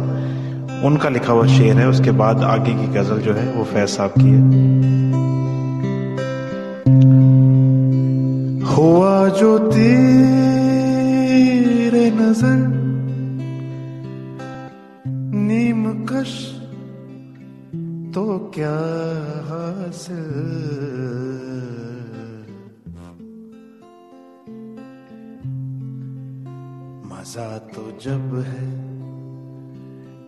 उनका 0.85 1.09
लिखा 1.09 1.33
हुआ 1.33 1.45
शेर 1.47 1.75
है, 1.77 1.87
उसके 1.87 2.11
बाद 2.13 2.43
आगे 2.45 2.73
की 2.73 2.87
गज़ल 2.93 3.19
जो 3.19 3.33
है, 3.33 3.45
वो 3.53 3.63
फैज 3.63 3.89
साहब 3.89 4.11
की 4.17 4.29
है। 4.29 4.41
हुआ 8.75 9.15
जो 9.29 9.57
तेरे 9.69 10.05
नज़र 12.11 12.76
मज़ा 27.07 27.57
तो 27.57 27.83
जब 28.01 28.35
है 28.47 28.87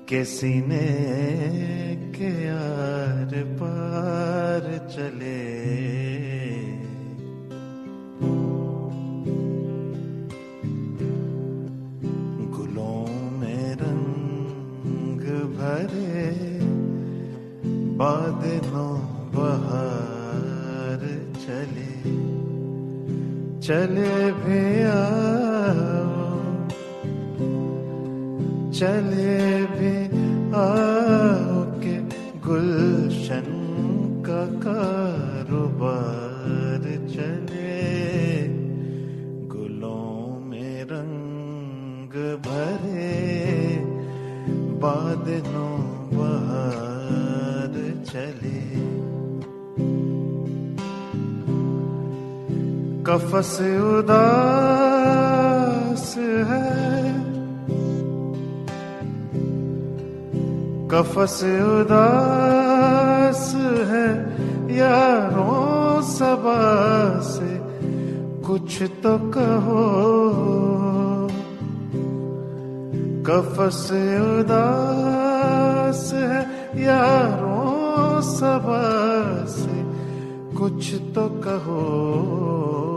के 0.09 0.25
सीने 0.25 0.87
के 2.15 2.45
यार 2.45 3.31
पार 3.61 4.87
चले। 4.91 5.41
गुलों 12.57 13.07
में 13.39 13.75
रंग 13.75 15.21
भरे 15.57 16.59
बाद 17.97 18.68
चले 23.69 24.31
भी 24.31 24.81
आओ 24.81 26.57
चले 28.71 29.65
भी 29.65 29.91
आओ 30.55 31.63
के 31.81 31.97
गुलशन 32.47 33.49
का 34.25 34.41
कारोबार 34.65 36.81
चले। 37.13 37.85
गुलों 39.47 40.39
में 40.39 40.83
रंग 40.83 42.13
भरे, 42.47 43.15
बादलों 44.81 45.77
बहार 46.17 47.73
चले। 48.05 48.88
कफस 53.09 53.61
उदास 53.61 56.17
है। 56.17 57.25
कफस 60.87 61.43
उदास 61.43 63.55
है। 63.87 64.37
यारों 64.77 66.01
सबा 66.01 67.19
से 67.19 67.61
कुछ 68.41 68.81
तो 68.81 69.17
कहो। 69.17 70.09
कफस 73.27 73.89
उदास 74.21 76.13
है। 76.13 76.47
यारों 76.83 78.21
सबा 78.21 79.45
से 79.45 79.85
कुछ 80.55 80.95
तो 81.15 81.29
कहो। 81.29 82.88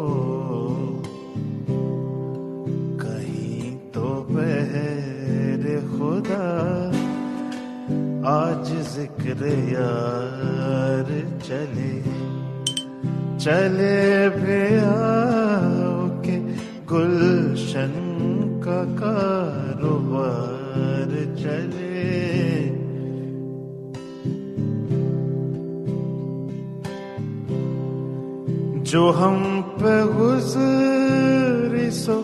आज 8.63 8.71
ज़िक्र 8.87 9.43
यार 9.75 11.09
चले 11.43 11.95
चले 13.43 13.99
भी 14.39 14.63
के 16.23 16.37
गुलशन 16.87 17.95
का 18.63 18.79
कारोबार 19.01 21.11
चले। 21.43 22.07
जो 28.87 29.03
हम 29.19 29.39
पे 29.83 29.97
गुजरी 30.15 31.91
सो 31.99 32.17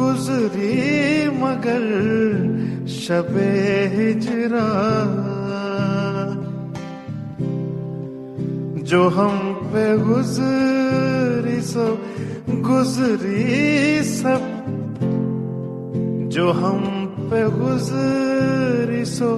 गुजरी 0.00 0.76
मगर 1.40 1.84
शबे 3.00 3.50
हिजरा 3.96 4.68
जो 8.88 9.08
हम 9.08 9.38
पे 9.72 9.86
गुजरी 9.98 11.60
सो 11.62 11.86
गुजरी 12.66 14.04
सब 14.04 14.44
जो 16.32 16.52
हम 16.52 16.80
पे 17.30 17.42
गुजरी 17.56 19.04
सो 19.04 19.30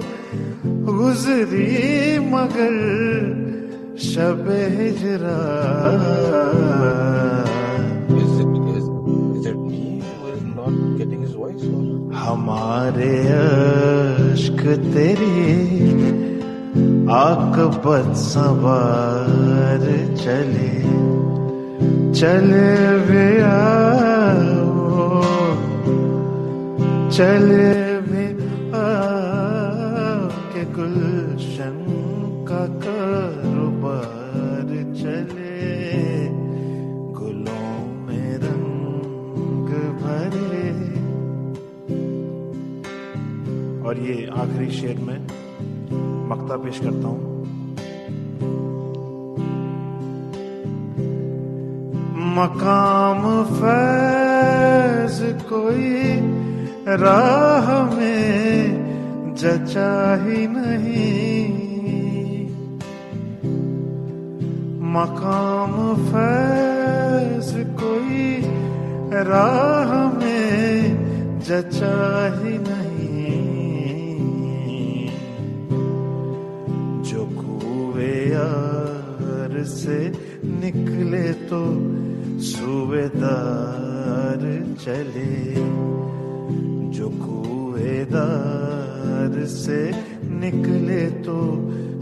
गुजरी 0.90 2.18
मगर 2.30 2.76
शब 4.02 4.46
हिजरा? 4.76 5.38
हमारे 12.20 13.16
अश्क 13.34 14.62
तेरी 14.94 15.99
आकबत 17.10 18.10
सवार 18.16 19.84
चले 20.16 20.68
चले 22.14 22.68
वे 23.06 23.24
आओ, 23.42 25.22
चले 27.10 27.72
वे 28.06 28.26
आओ 28.78 30.28
के 30.52 30.64
गुलशन 30.76 31.76
का 32.48 32.62
कारोबार 32.86 34.68
चले, 35.02 35.58
गुलों 37.18 37.72
में 38.06 38.30
रंग 38.44 39.68
भरे। 40.00 40.70
और 43.88 43.98
ये 43.98 44.16
आखिरी 44.36 44.70
शेर 44.70 44.98
में 44.98 45.18
मक्ता 46.30 46.56
पेश 46.56 46.78
करता 46.78 47.08
हूँ। 47.08 47.28
मकाम 52.36 53.22
फैज 53.44 55.18
कोई 55.48 56.14
राह 57.02 57.66
में 57.94 59.34
जचा 59.34 59.92
ही 60.24 60.46
नहीं। 60.50 61.48
मकाम 64.94 65.74
फैज 66.06 67.50
कोई 67.82 68.28
राह 69.30 69.92
में 70.18 71.40
जचा 71.40 71.96
ही 72.36 72.58
नहीं। 72.58 72.89
से 79.64 80.12
निकले 80.44 81.32
तो 81.32 81.62
सूबेदार 82.40 84.40
चले। 84.80 85.54
जो 86.90 87.08
कुएदार 87.08 89.32
से 89.46 89.80
निकले 90.40 91.04
तो 91.24 91.38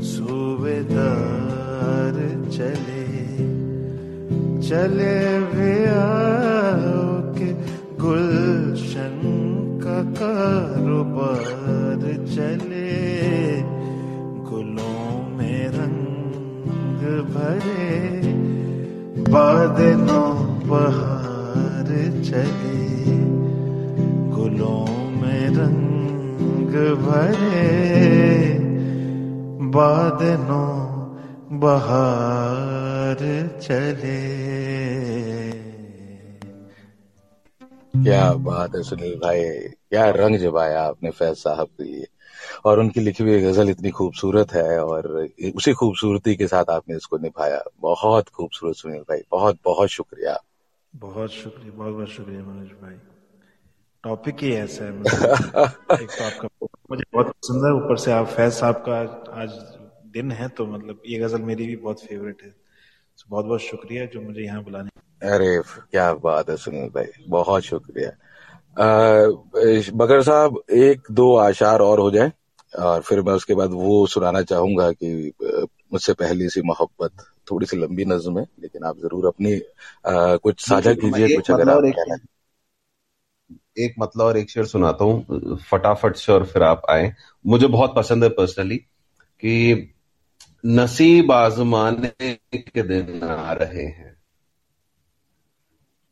सूबेदार 0.03 2.14
चले। 2.53 3.07
चले 4.68 5.16
वे 5.38 5.75
के 7.38 7.51
गुलशन 8.03 9.18
का 9.83 9.99
कारोबार 10.21 12.03
चले। 12.35 12.78
भरे 17.29 18.33
बाद 19.29 19.81
नो 20.01 20.23
बहार 20.67 21.88
चले, 22.23 23.17
गुलों 24.31 24.87
में 25.12 25.47
रंग 25.57 26.75
भरे 26.99 27.64
बाद 29.75 30.23
नो 30.41 30.67
बहार 31.59 33.19
चले। 33.62 34.21
क्या 37.95 38.33
बात 38.43 38.75
है 38.77 38.83
सुनील 38.83 39.14
भाई, 39.23 39.43
क्या 39.91 40.09
रंग 40.12 40.37
जमाया 40.38 40.83
आपने 40.83 41.11
फैज 41.12 41.37
साहब 41.37 41.69
के 41.69 41.85
लिए 41.85 42.07
और 42.64 42.81
उनकी 42.81 43.01
लिखी 43.01 43.25
हुई 43.25 43.40
गज़ल 43.42 43.71
इतनी 43.71 43.90
खूबसूरत 43.90 44.53
है 44.53 44.85
और 44.85 45.29
उसी 45.55 45.73
खूबसूरती 45.73 46.37
के 46.37 46.47
साथ 46.47 46.64
आपने 46.71 46.97
इसको 46.97 47.18
निभाया। 47.18 47.62
बहुत 47.81 48.29
खूबसूरत 48.29 48.75
सुनील 48.75 49.01
भाई 49.01 49.21
बहुत 49.31 49.59
बहुत 49.64 49.88
शुक्रिया। 49.88 50.38
बहुत 50.94 51.31
शुक्रिया 51.31 51.73
बहुत 51.73 51.94
बहुत 51.94 52.09
शुक्रिया 52.09 52.42
मनोज 52.42 52.68
भाई। 52.68 52.97
टॉपिक 54.05 54.37
ही 54.42 54.53
ऐसा 54.53 54.85
है 54.85 54.92
मतलब 54.92 55.05
एक 56.03 56.09
तो 56.09 56.25
आपका 56.25 56.49
मुझे 56.90 57.05
बहुत 57.12 57.27
पसंद 57.27 57.64
है 57.64 57.73
ऊपर 57.73 57.97
से 57.97 58.12
आप 58.12 58.27
फैज 58.27 58.53
साहब 58.53 58.75
का 58.88 59.01
आज 59.42 59.51
दिन 60.07 60.33
है 60.33 60.49
तो 60.49 60.66
मतलब 60.66 61.01
ये 61.07 61.18
गज़ल 61.18 61.42
मेरी 61.42 61.66
भी 61.66 61.77
बहुत 61.77 62.01
फेवरेट 62.01 62.42
है। 62.42 62.51
तो 62.51 63.25
बहुत 63.29 63.44
बहुत 63.44 63.61
शुक्रिया 63.61 64.07
जो 64.07 64.21
मुझे 64.21 64.40
यहाँ 64.40 64.62
बुलाने। 64.64 64.90
अरे 65.33 65.62
क्या 65.90 66.14
बात 66.14 66.51
है 66.51 66.57
सुनील 66.57 66.88
भाई 66.88 67.07
बहुत 67.29 67.62
शुक्रिया। 67.62 68.11
बकर 69.94 70.23
साहब 70.23 70.62
एक 70.71 71.03
दो 71.11 71.37
आशार 71.37 71.81
और 71.81 72.01
हो 72.01 72.11
जाए? 72.11 72.33
और 72.74 73.00
फिर 73.00 73.22
मैं 73.22 73.33
उसके 73.33 73.54
बाद 73.54 73.70
वो 73.70 74.07
सुनाना 74.07 74.42
चाहूँगा 74.42 74.92
कि 74.92 75.33
मुझसे 75.92 76.12
पहली 76.12 76.48
सी 76.48 76.62
मोहब्बत 76.62 77.12
थोड़ी 77.50 77.66
सी 77.66 77.76
लंबी 77.76 78.04
नज्म 78.04 78.38
है 78.38 78.46
लेकिन 78.62 78.85
आप 78.85 78.98
ज़रूर 78.98 79.26
अपनी 79.26 79.54
अ, 79.54 80.37
कुछ 80.37 80.61
साझा 80.68 80.92
कीजिए 80.94 81.37
कुछ 81.37 81.50
अगर 81.50 81.62
मतलब 81.62 81.78
आप 81.78 81.85
एक 81.85 82.20
एक 83.78 83.94
मतलब 83.98 84.24
और 84.24 84.37
एक 84.37 84.50
शेर 84.50 84.64
सुनाता 84.64 85.04
हूँ 85.04 85.57
फटाफट 85.70 86.16
से 86.16 86.33
और 86.33 86.46
फिर 86.46 86.62
आप 86.62 86.83
आए। 86.90 87.14
मुझे 87.46 87.66
बहुत 87.66 87.94
पसंद 87.96 88.24
है 88.24 88.31
पर्सनली 88.31 88.76
कि 89.42 89.92
नसीब 90.66 91.33
आजमाने 91.33 92.33
के 92.54 92.83
दिन 92.83 93.22
आ 93.22 93.52
रहे 93.52 93.83
हैं। 93.83 94.16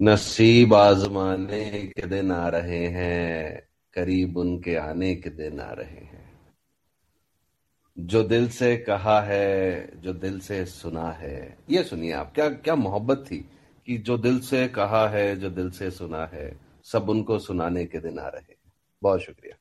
नसीब 0.02 0.74
आजमाने 0.74 1.70
के 1.70 2.06
दिन 2.06 2.32
आ 2.32 2.48
रहे 2.48 2.86
हैं 2.86 3.60
करीब 3.94 4.36
उनके 4.36 4.76
आने 4.76 5.14
के 5.14 5.30
दिन 5.30 5.60
आ 5.60 5.72
रहे 5.72 6.04
हैं। 6.04 6.35
जो 7.98 8.22
दिल 8.22 8.48
से 8.48 8.76
कहा 8.76 9.20
है, 9.20 10.00
जो 10.00 10.12
दिल 10.12 10.40
से 10.40 10.66
सुना 10.66 11.10
है। 11.10 11.58
ये 11.70 11.82
सुनिए 11.82 12.12
आप, 12.12 12.32
क्या 12.34 12.48
क्या 12.48 12.74
मोहब्बत 12.74 13.24
थी 13.30 13.50
कि 13.86 13.98
जो 13.98 14.18
दिल 14.18 14.40
से 14.40 14.68
कहा 14.68 15.08
है, 15.08 15.36
जो 15.36 15.50
दिल 15.50 15.70
से 15.70 15.90
सुना 15.90 16.24
है, 16.26 16.60
सब 16.84 17.08
उनको 17.08 17.38
सुनाने 17.38 17.86
के 17.86 17.98
दिन 17.98 18.18
आ 18.18 18.28
रहे 18.28 18.54
बहुत 19.02 19.20
शुक्रिया। 19.20 19.56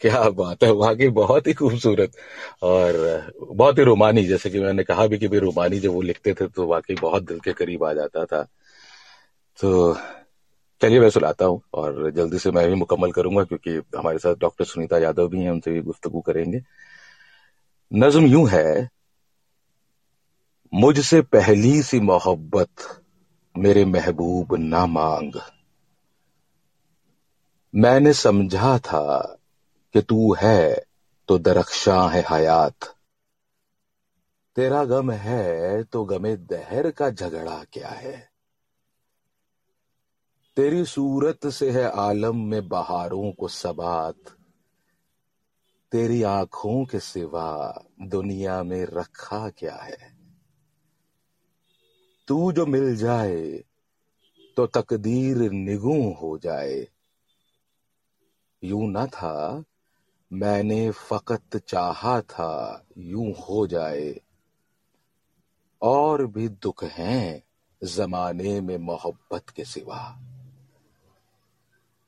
क्या 0.00 0.30
बात 0.30 0.64
है, 0.64 0.70
वाकई 0.70 1.08
बहुत 1.08 1.46
ही 1.46 1.52
खूबसूरत 1.52 2.12
और 2.62 2.94
बहुत 3.40 3.78
ही 3.78 3.84
रोमानी, 3.84 4.24
जैसे 4.24 4.50
कि 4.50 4.60
मैंने 4.60 4.84
कहा 4.84 5.06
भी 5.06 5.18
कि 5.18 5.28
भाई 5.28 5.38
रोमानी 5.38 5.78
जब 5.78 5.90
वो 5.90 6.02
लिखते 6.02 6.34
थे 6.34 6.46
तो 6.46 6.66
वाकई 6.66 6.94
बहुत 6.94 7.22
दिल 7.22 7.40
के 7.40 7.52
करीब 7.52 7.84
आ 7.84 7.92
जाता 7.92 8.24
था। 8.24 8.42
तो 9.60 9.94
चलिए, 10.80 11.00
मैं 11.00 11.10
सुनाता 11.10 11.44
हूँ 11.44 11.60
और 11.74 12.10
जल्दी 12.10 12.38
से 12.38 12.50
मैं 12.50 12.68
भी 12.68 12.74
मुकम्मल 12.74 13.12
करूँगा 13.12 13.44
क्योंकि 13.44 13.98
हमारे 13.98 14.18
साथ 14.18 14.34
डॉक्टर 14.34 14.64
सुनीता 14.64 14.98
यादव 14.98 15.28
भी 15.28 15.40
हैं, 15.40 15.50
उनसे 15.50 15.70
भी 15.70 15.82
गुफ्तगू 15.82 16.20
करेंगे। 16.20 16.62
नज्म 17.92 18.26
यूँ 18.26 18.48
है, 18.48 18.88
मुझसे 20.74 21.20
पहली 21.22 21.82
सी 21.82 22.00
मोहब्बत 22.00 23.02
मेरे 23.58 23.84
महबूब 23.84 24.56
ना 24.56 24.86
मांग। 24.86 25.40
मैंने 27.74 28.12
समझा 28.12 28.78
था 28.78 29.38
कि 29.94 30.00
तू 30.00 30.34
है 30.34 30.84
तो 31.28 31.38
दरख्शां 31.38 32.10
है 32.10 32.24
हयात। 32.30 32.94
तेरा 34.56 34.84
गम 34.84 35.10
है 35.10 35.82
तो 35.82 36.04
गमे 36.04 36.36
दहर 36.36 36.90
का 36.90 37.10
झगड़ा 37.10 37.64
क्या 37.72 37.88
है? 37.88 38.29
तेरी 40.60 40.84
सूरत 40.84 41.46
से 41.46 41.70
है 41.70 41.90
आलम 41.90 42.36
में 42.36 42.68
बहारों 42.68 43.32
को 43.32 43.48
सबात। 43.48 44.14
तेरी 45.92 46.22
आँखों 46.22 46.84
के 46.84 47.00
सिवा 47.00 47.82
दुनिया 48.02 48.62
में 48.62 48.84
रखा 48.84 49.50
क्या 49.50 49.76
है? 49.76 50.16
तू 52.28 52.52
जो 52.52 52.66
मिल 52.66 52.96
जाए 52.96 53.64
तो 54.56 54.66
तकदीर 54.66 55.50
निगू 55.50 56.12
हो 56.12 56.38
जाए। 56.38 56.88
यूँ 58.64 58.90
ना 58.90 59.06
था, 59.06 59.64
मैंने 60.32 60.90
फकत 60.90 61.56
चाहा 61.56 62.20
था 62.20 62.84
यूँ 62.98 63.32
हो 63.32 63.66
जाए। 63.66 64.20
और 65.82 66.26
भी 66.26 66.48
दुख 66.48 66.84
हैं 66.84 67.42
जमाने 67.84 68.60
में 68.60 68.78
मोहब्बत 68.78 69.50
के 69.50 69.64
सिवा। 69.64 70.26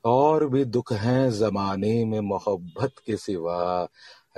और 0.05 0.49
भी 0.49 0.65
दुख 0.65 0.93
हैं 0.93 1.31
जमाने 1.31 2.05
में 2.05 2.21
मोहब्बत 2.21 2.93
के 3.07 3.17
सिवा, 3.17 3.89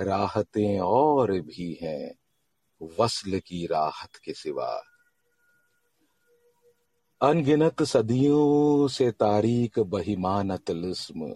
राहतें 0.01 0.79
और 0.79 1.31
भी 1.31 1.79
हैं 1.81 2.15
वसल 2.99 3.39
की 3.39 3.65
राहत 3.65 4.15
के 4.15 4.33
सिवा। 4.33 4.83
अनगिनत 7.21 7.83
सदियों 7.83 8.87
से 8.87 9.11
तारीख 9.11 9.79
बहिमान 9.79 10.49
अतलस्म, 10.49 11.33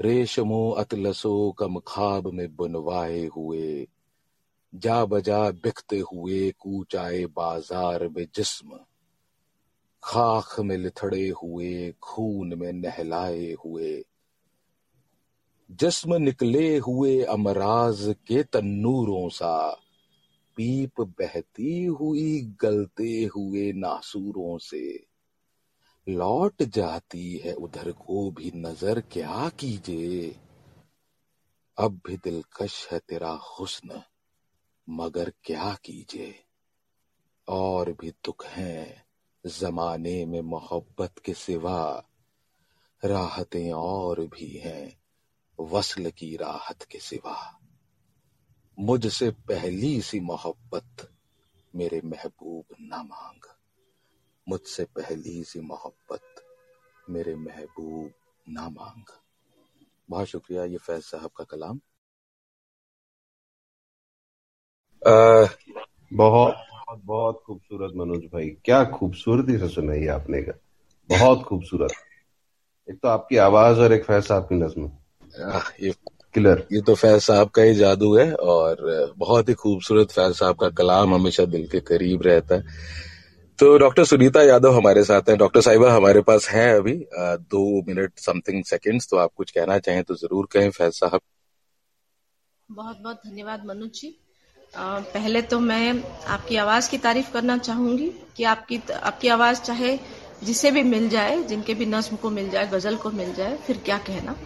रेशमो 0.00 0.70
अतलसो 0.70 1.52
कम 1.52 1.78
खाब 1.86 2.26
में 2.26 2.56
बुनवाए 2.56 3.24
हुए, 3.26 3.86
जा 4.74 5.04
बजा 5.04 5.50
बिकते 5.50 5.98
हुए 5.98 6.50
कूचाए 6.50 7.24
बाज़ार 7.24 8.08
में 8.08 8.26
जिस्म। 8.34 8.78
खाख 10.02 10.60
में 10.60 10.76
लिथड़े 10.76 11.28
हुए, 11.28 11.94
खून 12.02 12.54
में 12.54 12.72
नहलाए 12.72 13.52
हुए। 13.52 14.04
जिस्म 15.70 16.14
निकले 16.14 16.78
हुए 16.78 17.22
अमराज 17.22 18.14
के 18.26 18.42
तन्नूरों 18.42 19.28
सा, 19.28 19.80
पीप 20.56 21.00
बहती 21.00 21.84
हुई 21.84 22.40
गलते 22.60 23.24
हुए 23.24 23.72
नासूरों 23.72 24.58
से। 24.58 25.06
लौट 26.08 26.62
जाती 26.62 27.36
है 27.36 27.52
उधर 27.52 27.92
को 27.92 28.30
भी 28.30 28.52
नज़र, 28.56 29.00
क्या 29.00 29.48
कीजिए? 29.48 30.36
अब 31.78 32.00
भी 32.06 32.16
दिलकश 32.16 32.88
है 32.92 32.98
तेरा 32.98 33.30
हुस्न, 33.30 34.02
मगर 34.88 35.32
क्या 35.44 35.74
कीजिए? 35.84 36.34
और 37.48 37.92
भी 37.92 38.10
दुख 38.10 38.46
हैं 38.46 39.09
जमाने 39.46 40.26
में 40.26 40.40
मोहब्बत 40.40 41.18
के 41.18 41.34
सिवा 41.34 42.08
राहतें 43.04 43.72
और 43.72 44.20
भी 44.20 44.58
हैं 44.58 45.00
वसल 45.60 46.10
की 46.10 46.36
राहत 46.36 46.82
के 46.82 46.98
सिवा। 46.98 47.60
मुझसे 48.78 49.30
पहली 49.30 50.02
सी 50.02 50.20
मोहब्बत 50.20 51.12
मेरे 51.74 52.00
महबूब 52.04 52.76
ना 52.80 53.02
मांग। 53.02 53.40
मुझसे 54.48 54.84
पहली 54.84 55.44
सी 55.44 55.60
मोहब्बत 55.60 56.34
मेरे 57.10 57.34
महबूब 57.34 58.12
ना 58.48 58.68
मांग। 58.68 59.04
बहुत 60.10 60.26
शुक्रिया 60.26 60.64
ये 60.64 60.76
फैज 60.76 61.02
साहब 61.02 61.30
का 61.30 61.44
कलाम। 61.44 61.80
आ, 65.06 65.46
बहुत 66.12 66.54
बहुत 66.90 67.02
बहुत 67.06 67.42
खूबसूरत 67.46 67.92
मनोज 67.96 68.22
भाई। 68.32 68.46
क्या 68.64 68.82
खूबसूरती 68.90 69.56
से 69.58 69.68
सुनाई 69.68 70.06
आपने 70.10 70.40
का। 70.42 70.52
बहुत 71.10 71.42
खूबसूरत। 71.42 71.90
एक 72.88 72.96
तो 73.02 73.08
आपकी 73.08 73.36
आवाज़ 73.38 73.78
और 73.80 73.92
एक 73.92 74.04
फैज 74.04 74.24
साहब 74.24 74.42
की 74.42 74.54
नज्म। 74.54 74.90
ये 75.82 75.92
किलर 76.34 76.66
ये 76.72 76.80
तो 76.80 76.94
फैज 76.94 77.20
साहब 77.22 77.48
का 77.48 77.62
ही 77.62 77.74
जादू 77.74 78.14
है 78.16 78.32
और 78.34 79.12
बहुत 79.16 79.48
ही 79.48 79.54
खूबसूरत 79.54 80.10
फैज 80.10 80.34
साहब 80.34 80.56
का 80.56 80.68
कलाम 80.78 81.14
हमेशा 81.14 81.44
दिल 81.44 81.66
के 81.68 81.80
करीब 81.80 82.22
रहता 82.22 82.54
है। 82.54 82.78
तो 83.58 83.76
डॉक्टर 83.78 84.04
सुनीता 84.04 84.42
यादव 84.42 84.76
हमारे 84.76 85.04
साथ 85.04 85.28
हैं। 85.28 85.36
डॉक्टर 85.38 85.60
साहिबा 85.60 85.92
हमारे 85.92 86.20
पास 86.22 86.48
हैं 86.48 86.72
अभी। 86.74 86.94
दो 87.14 87.62
मिनट 87.88 88.18
समथिंग 88.18 88.64
सेकंड्स 88.64 89.08
तो 89.10 89.16
आप 89.16 89.30
कुछ 89.36 89.50
कहना 89.50 89.78
चाहें 89.78 90.02
तो 90.02 90.14
ज़रूर 90.14 90.48
कहें 90.52 90.70
फैज 90.70 90.92
साहब। 90.92 91.20
बहुत 92.68 92.98
बहुत 93.02 93.20
धन्यवाद 93.26 93.64
मनोज 93.66 93.90
जी। 93.92 94.16
पहले 94.76 95.42
तो 95.42 95.58
मैं 95.60 96.02
आपकी 96.24 96.56
आवाज़ 96.56 96.90
की 96.90 96.98
तारीफ़ 96.98 97.32
करना 97.32 97.56
चाहूँगी 97.58 98.08
कि 98.36 98.44
आपकी 98.44 98.80
आपकी 98.92 99.28
आवाज़ 99.28 99.60
चाहे 99.60 99.98
जिसे 100.44 100.70
भी 100.70 100.82
मिल 100.82 101.08
जाए, 101.08 101.42
जिनके 101.42 101.74
भी 101.74 101.86
नज्म 101.86 102.16
को 102.16 102.30
मिल 102.30 102.50
जाए, 102.50 102.66
गज़ल 102.66 102.96
को 102.96 103.10
मिल 103.10 103.34
जाए, 103.34 103.56
फिर 103.56 103.78
क्या 103.78 103.98
कहना। 103.98 104.36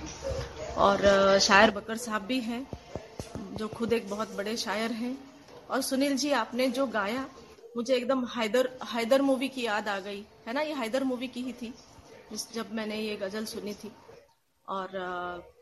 और 0.76 1.38
शायर 1.38 1.70
बकर 1.70 1.96
साहब 1.96 2.22
भी 2.22 2.40
हैं, 2.40 2.66
जो 3.56 3.68
खुद 3.68 3.92
एक 3.92 4.08
बहुत 4.10 4.34
बड़े 4.36 4.56
शायर 4.56 4.92
हैं। 4.92 5.16
और 5.70 5.80
सुनील 5.80 6.16
जी, 6.16 6.30
आपने 6.32 6.68
जो 6.68 6.86
गाया, 6.86 7.28
मुझे 7.76 7.94
एकदम 7.94 8.24
हैदर 8.26 8.70
हैदर 8.84 9.22
मूवी 9.22 9.48
की 9.48 9.62
याद 9.62 9.88
आ 9.88 9.98
गई। 9.98 10.24
है 10.48 10.52
ना, 10.52 10.60
ये 10.60 10.74
हैदर 10.74 11.04
मूवी 11.04 11.28
की 11.28 11.40
ही 11.40 11.52
थी 11.52 11.74
जब 12.54 12.72
मैंने 12.72 13.00
ये 13.00 13.16
गज़ल 13.16 13.44
सुनी 13.44 13.74
थी। 13.74 13.92
और 14.68 15.52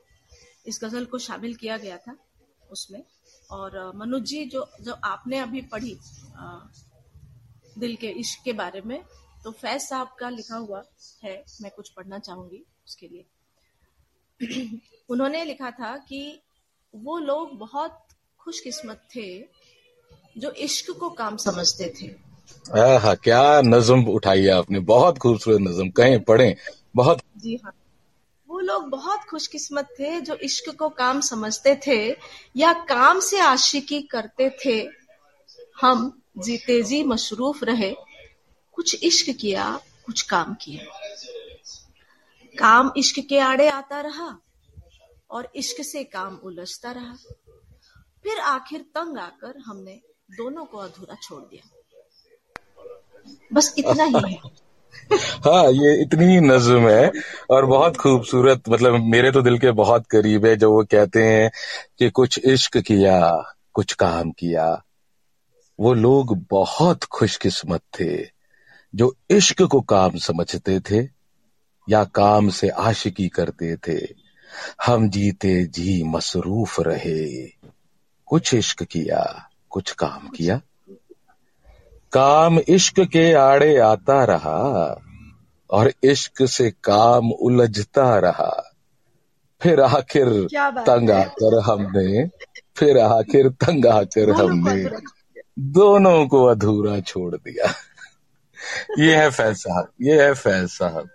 इस 0.66 0.80
गज़ल 0.84 1.04
को 1.04 1.18
शामिल 1.18 1.54
किया 1.54 1.76
गया 1.76 1.96
था 1.96 2.16
उसमें। 2.70 3.02
और 3.52 3.92
मनुज 3.96 4.22
जी 4.22 4.44
जो 4.44 4.66
जो 4.80 4.92
आपने 5.04 5.38
अभी 5.38 5.60
पढ़ी 5.62 5.96
आ, 6.36 6.60
दिल 7.78 7.96
के 7.96 8.08
इश्क 8.20 8.44
के 8.44 8.52
बारे 8.52 8.80
में 8.80 9.02
तो 9.44 9.50
फैज 9.50 9.80
साहब 9.82 10.08
का 10.20 10.28
लिखा 10.28 10.56
हुआ 10.56 10.82
है 11.24 11.44
मैं 11.62 11.70
कुछ 11.76 11.88
पढ़ना 11.88 12.18
चाहूँगी 12.18 12.64
उसके 12.86 13.08
लिए। 13.08 13.24
उन्होंने 15.10 15.44
लिखा 15.44 15.70
था 15.70 15.96
कि 16.08 16.40
वो 16.94 17.18
लोग 17.18 17.58
बहुत 17.58 17.98
खुशकिस्मत 18.40 19.08
थे 19.16 19.26
जो 20.38 20.50
इश्क 20.50 20.90
को 21.00 21.10
काम 21.10 21.36
समझते 21.36 21.92
थे। 22.00 22.06
हाँ 22.98 23.14
क्या 23.16 23.60
नज्म 23.60 24.04
उठाई 24.04 24.46
आपने 24.48 24.80
बहुत 24.90 25.18
खूबसूरत 25.18 25.60
नज्म 25.60 25.90
कहें 25.90 26.22
पढ़ें 26.24 26.54
बहुत 26.96 27.20
जी 27.36 27.60
हाँ। 27.64 27.72
वो 28.52 28.60
लोग 28.60 28.88
बहुत 28.88 29.20
खुशकिस्मत 29.20 29.84
थे 29.84 30.20
जो 30.20 30.34
इश्क 30.34 30.76
को 30.78 30.88
काम 30.88 31.20
समझते 31.20 31.80
थे 31.86 32.16
या 32.56 32.72
काम 32.72 33.20
से 33.20 33.40
आशिकी 33.40 34.02
करते 34.02 34.56
थे। 34.64 34.88
हम 35.80 36.22
जीते 36.38 36.82
जी 36.82 37.04
मशरूफ 37.04 37.64
रहे। 37.64 37.94
कुछ 38.72 39.04
इश्क 39.04 39.36
किया, 39.40 39.80
कुछ 40.06 40.22
काम 40.22 40.54
किया। 40.54 41.00
काम 42.58 42.92
इश्क 42.96 43.26
के 43.28 43.38
आड़े 43.38 43.68
आता 43.68 44.00
रहा 44.00 44.38
और 45.30 45.52
इश्क 45.56 45.82
से 45.84 46.04
काम 46.04 46.36
उलझता 46.36 46.90
रहा। 46.92 47.14
फिर 48.22 48.38
आखिर 48.38 48.80
तंग 48.80 49.18
आकर 49.18 49.58
हमने 49.58 50.00
दोनों 50.30 50.64
को 50.64 50.78
अधूरा 50.78 51.16
छोड़ 51.22 51.42
दिया। 51.42 51.78
बस 53.52 53.74
इतना 53.78 54.04
ही 54.04 54.32
है। 54.32 54.61
हाँ 55.44 55.64
ये 55.72 56.02
इतनी 56.02 56.40
नज्म 56.40 56.88
है 56.88 57.10
और 57.50 57.66
बहुत 57.66 57.96
खूबसूरत 57.96 58.68
मतलब 58.68 59.00
मेरे 59.04 59.30
तो 59.30 59.42
दिल 59.42 59.58
के 59.58 59.70
बहुत 59.70 60.06
करीब 60.06 60.46
है, 60.46 60.56
जो 60.56 60.72
वो 60.72 60.84
कहते 60.84 61.24
हैं 61.24 61.50
कि 61.98 62.10
कुछ 62.10 62.38
इश्क 62.38 62.78
किया, 62.78 63.20
कुछ 63.72 63.92
काम 63.92 64.30
किया। 64.30 64.82
वो 65.80 65.94
लोग 65.94 66.46
बहुत 66.50 67.04
खुशकिस्मत 67.04 67.80
थे, 68.00 68.26
जो 68.94 69.14
इश्क 69.30 69.62
को 69.62 69.80
काम 69.80 70.16
समझते 70.16 70.80
थे 70.80 71.08
या 71.88 72.04
काम 72.04 72.48
से 72.48 72.68
आशिकी 72.68 73.28
करते 73.28 73.76
थे। 73.76 74.22
हम 74.86 75.08
जीते 75.10 75.64
जी 75.64 76.02
मसरूफ 76.02 76.80
रहे, 76.80 77.46
कुछ 78.26 78.54
इश्क 78.54 78.82
किया, 78.82 79.50
कुछ 79.70 79.90
काम 79.90 80.28
किया। 80.28 80.60
काम 82.12 82.58
इश्क 82.68 83.00
के 83.12 83.32
आड़े 83.32 83.76
आता 83.78 84.24
रहा 84.24 84.58
और 85.70 85.92
इश्क 86.04 86.46
से 86.46 86.70
काम 86.84 87.30
उलझता 87.32 88.18
रहा। 88.18 88.50
फिर 89.60 89.80
आखिर 89.80 90.28
तंग 90.86 91.10
आकर 91.10 91.58
हमने 91.60 92.26
फिर 92.76 92.98
आखिर 92.98 93.48
तंग 93.64 93.86
आकर 93.86 94.30
हमने 94.30 94.84
दोनों 95.72 96.26
को 96.26 96.44
अधूरा 96.44 97.00
छोड़ 97.00 97.34
दिया। 97.34 97.72
ये 98.98 99.14
है 99.16 99.30
फैज 99.30 99.56
साहब 99.56 99.88
ये 100.02 100.22
है 100.22 100.32
फैज 100.34 100.68
साहब 100.68 101.08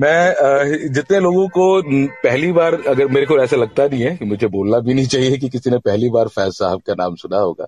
मैं 0.00 0.92
जितने 0.92 1.20
लोगों 1.20 1.48
को 1.48 1.82
पहली 2.22 2.52
बार 2.52 2.74
अगर 2.88 3.06
मेरे 3.06 3.26
को 3.26 3.38
ऐसा 3.38 3.56
लगता 3.56 3.86
नहीं 3.86 4.02
है 4.02 4.16
कि 4.16 4.24
मुझे 4.24 4.46
बोलना 4.46 4.78
भी 4.78 4.94
नहीं 4.94 5.06
चाहिए 5.06 5.36
कि 5.38 5.48
किसी 5.48 5.70
ने 5.70 5.78
पहली 5.78 6.10
बार 6.10 6.28
फैज 6.28 6.52
साहब 6.52 6.82
का 6.86 6.94
नाम 6.94 7.14
सुना 7.14 7.38
होगा 7.38 7.66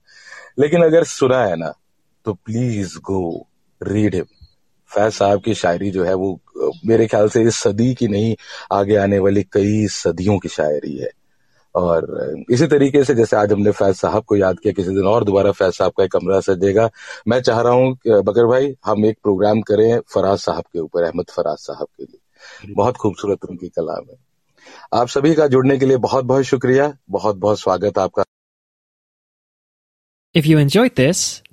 लेकिन 0.58 0.84
अगर 0.84 1.04
सुना 1.04 1.44
है 1.44 1.56
ना 1.56 1.72
तो 2.28 2.32
please 2.44 2.96
go 3.04 3.20
read 3.80 4.14
him 4.14 4.24
Faiz 4.90 5.12
साहब 5.12 5.42
की 5.42 5.54
शायरी 5.54 5.90
जो 5.90 6.04
है 6.04 6.14
वो 6.14 6.28
मेरे 6.86 7.06
ख्याल 7.06 7.28
से 7.28 7.42
इस 7.42 7.56
सदी 7.56 7.94
की 7.94 8.08
नहीं 8.08 8.34
आगे 8.72 8.96
आने 8.96 9.18
वाली 9.18 9.42
कई 9.52 9.86
सदियों 9.88 10.38
की 10.38 10.48
शायरी 10.48 10.96
है। 10.96 11.08
और 11.74 12.44
इसी 12.50 12.66
तरीके 12.66 13.04
से 13.04 13.14
जैसे 13.14 13.36
आज 13.36 13.52
हमने 13.52 13.70
फैज 13.70 13.94
साहब 13.96 14.24
को 14.24 14.36
याद 14.36 14.58
किया 14.58 14.72
किसी 14.72 14.90
दिन 14.90 15.06
और 15.06 15.24
दोबारा 15.24 15.52
फैज 15.52 15.72
साहब 15.74 15.92
का 15.98 16.04
एक 16.04 16.12
कमरा 16.12 16.40
सजेगा 16.40 16.88
मैं 17.28 17.40
चाह 17.42 17.60
रहा 17.60 17.72
हूँ 17.72 17.96
बकर 18.06 18.46
भाई 18.46 18.74
हम 18.86 19.04
एक 19.06 19.18
प्रोग्राम 19.22 19.60
करें 19.62 19.98
फराज 20.14 20.38
साहब 20.38 20.64
के 20.72 20.78
ऊपर 20.80 21.02
अहमद 21.02 21.30
फराज 21.30 21.58
साहब 21.58 21.86
के 21.86 22.04
लिए। 22.04 22.74
बहुत 22.74 22.96
खूबसूरत 22.96 23.44
उनकी 23.44 23.68
कलाम 23.68 24.04
है। 24.10 24.16
आप 24.94 25.08
सभी 25.08 25.34
का 25.34 25.46
जुड़ने 25.48 25.78
के 25.78 25.86
लिए 25.86 25.96
बहुत 26.04 26.24
बहुत 26.24 26.44
शुक्रिया 26.44 26.92
बहुत 27.10 27.36
बहुत 27.38 27.60
स्वागत 27.60 27.98
आपका। 27.98 28.24
If 30.34 30.46
you 30.46 30.58
enjoy 30.58 30.90
this, 30.96 31.26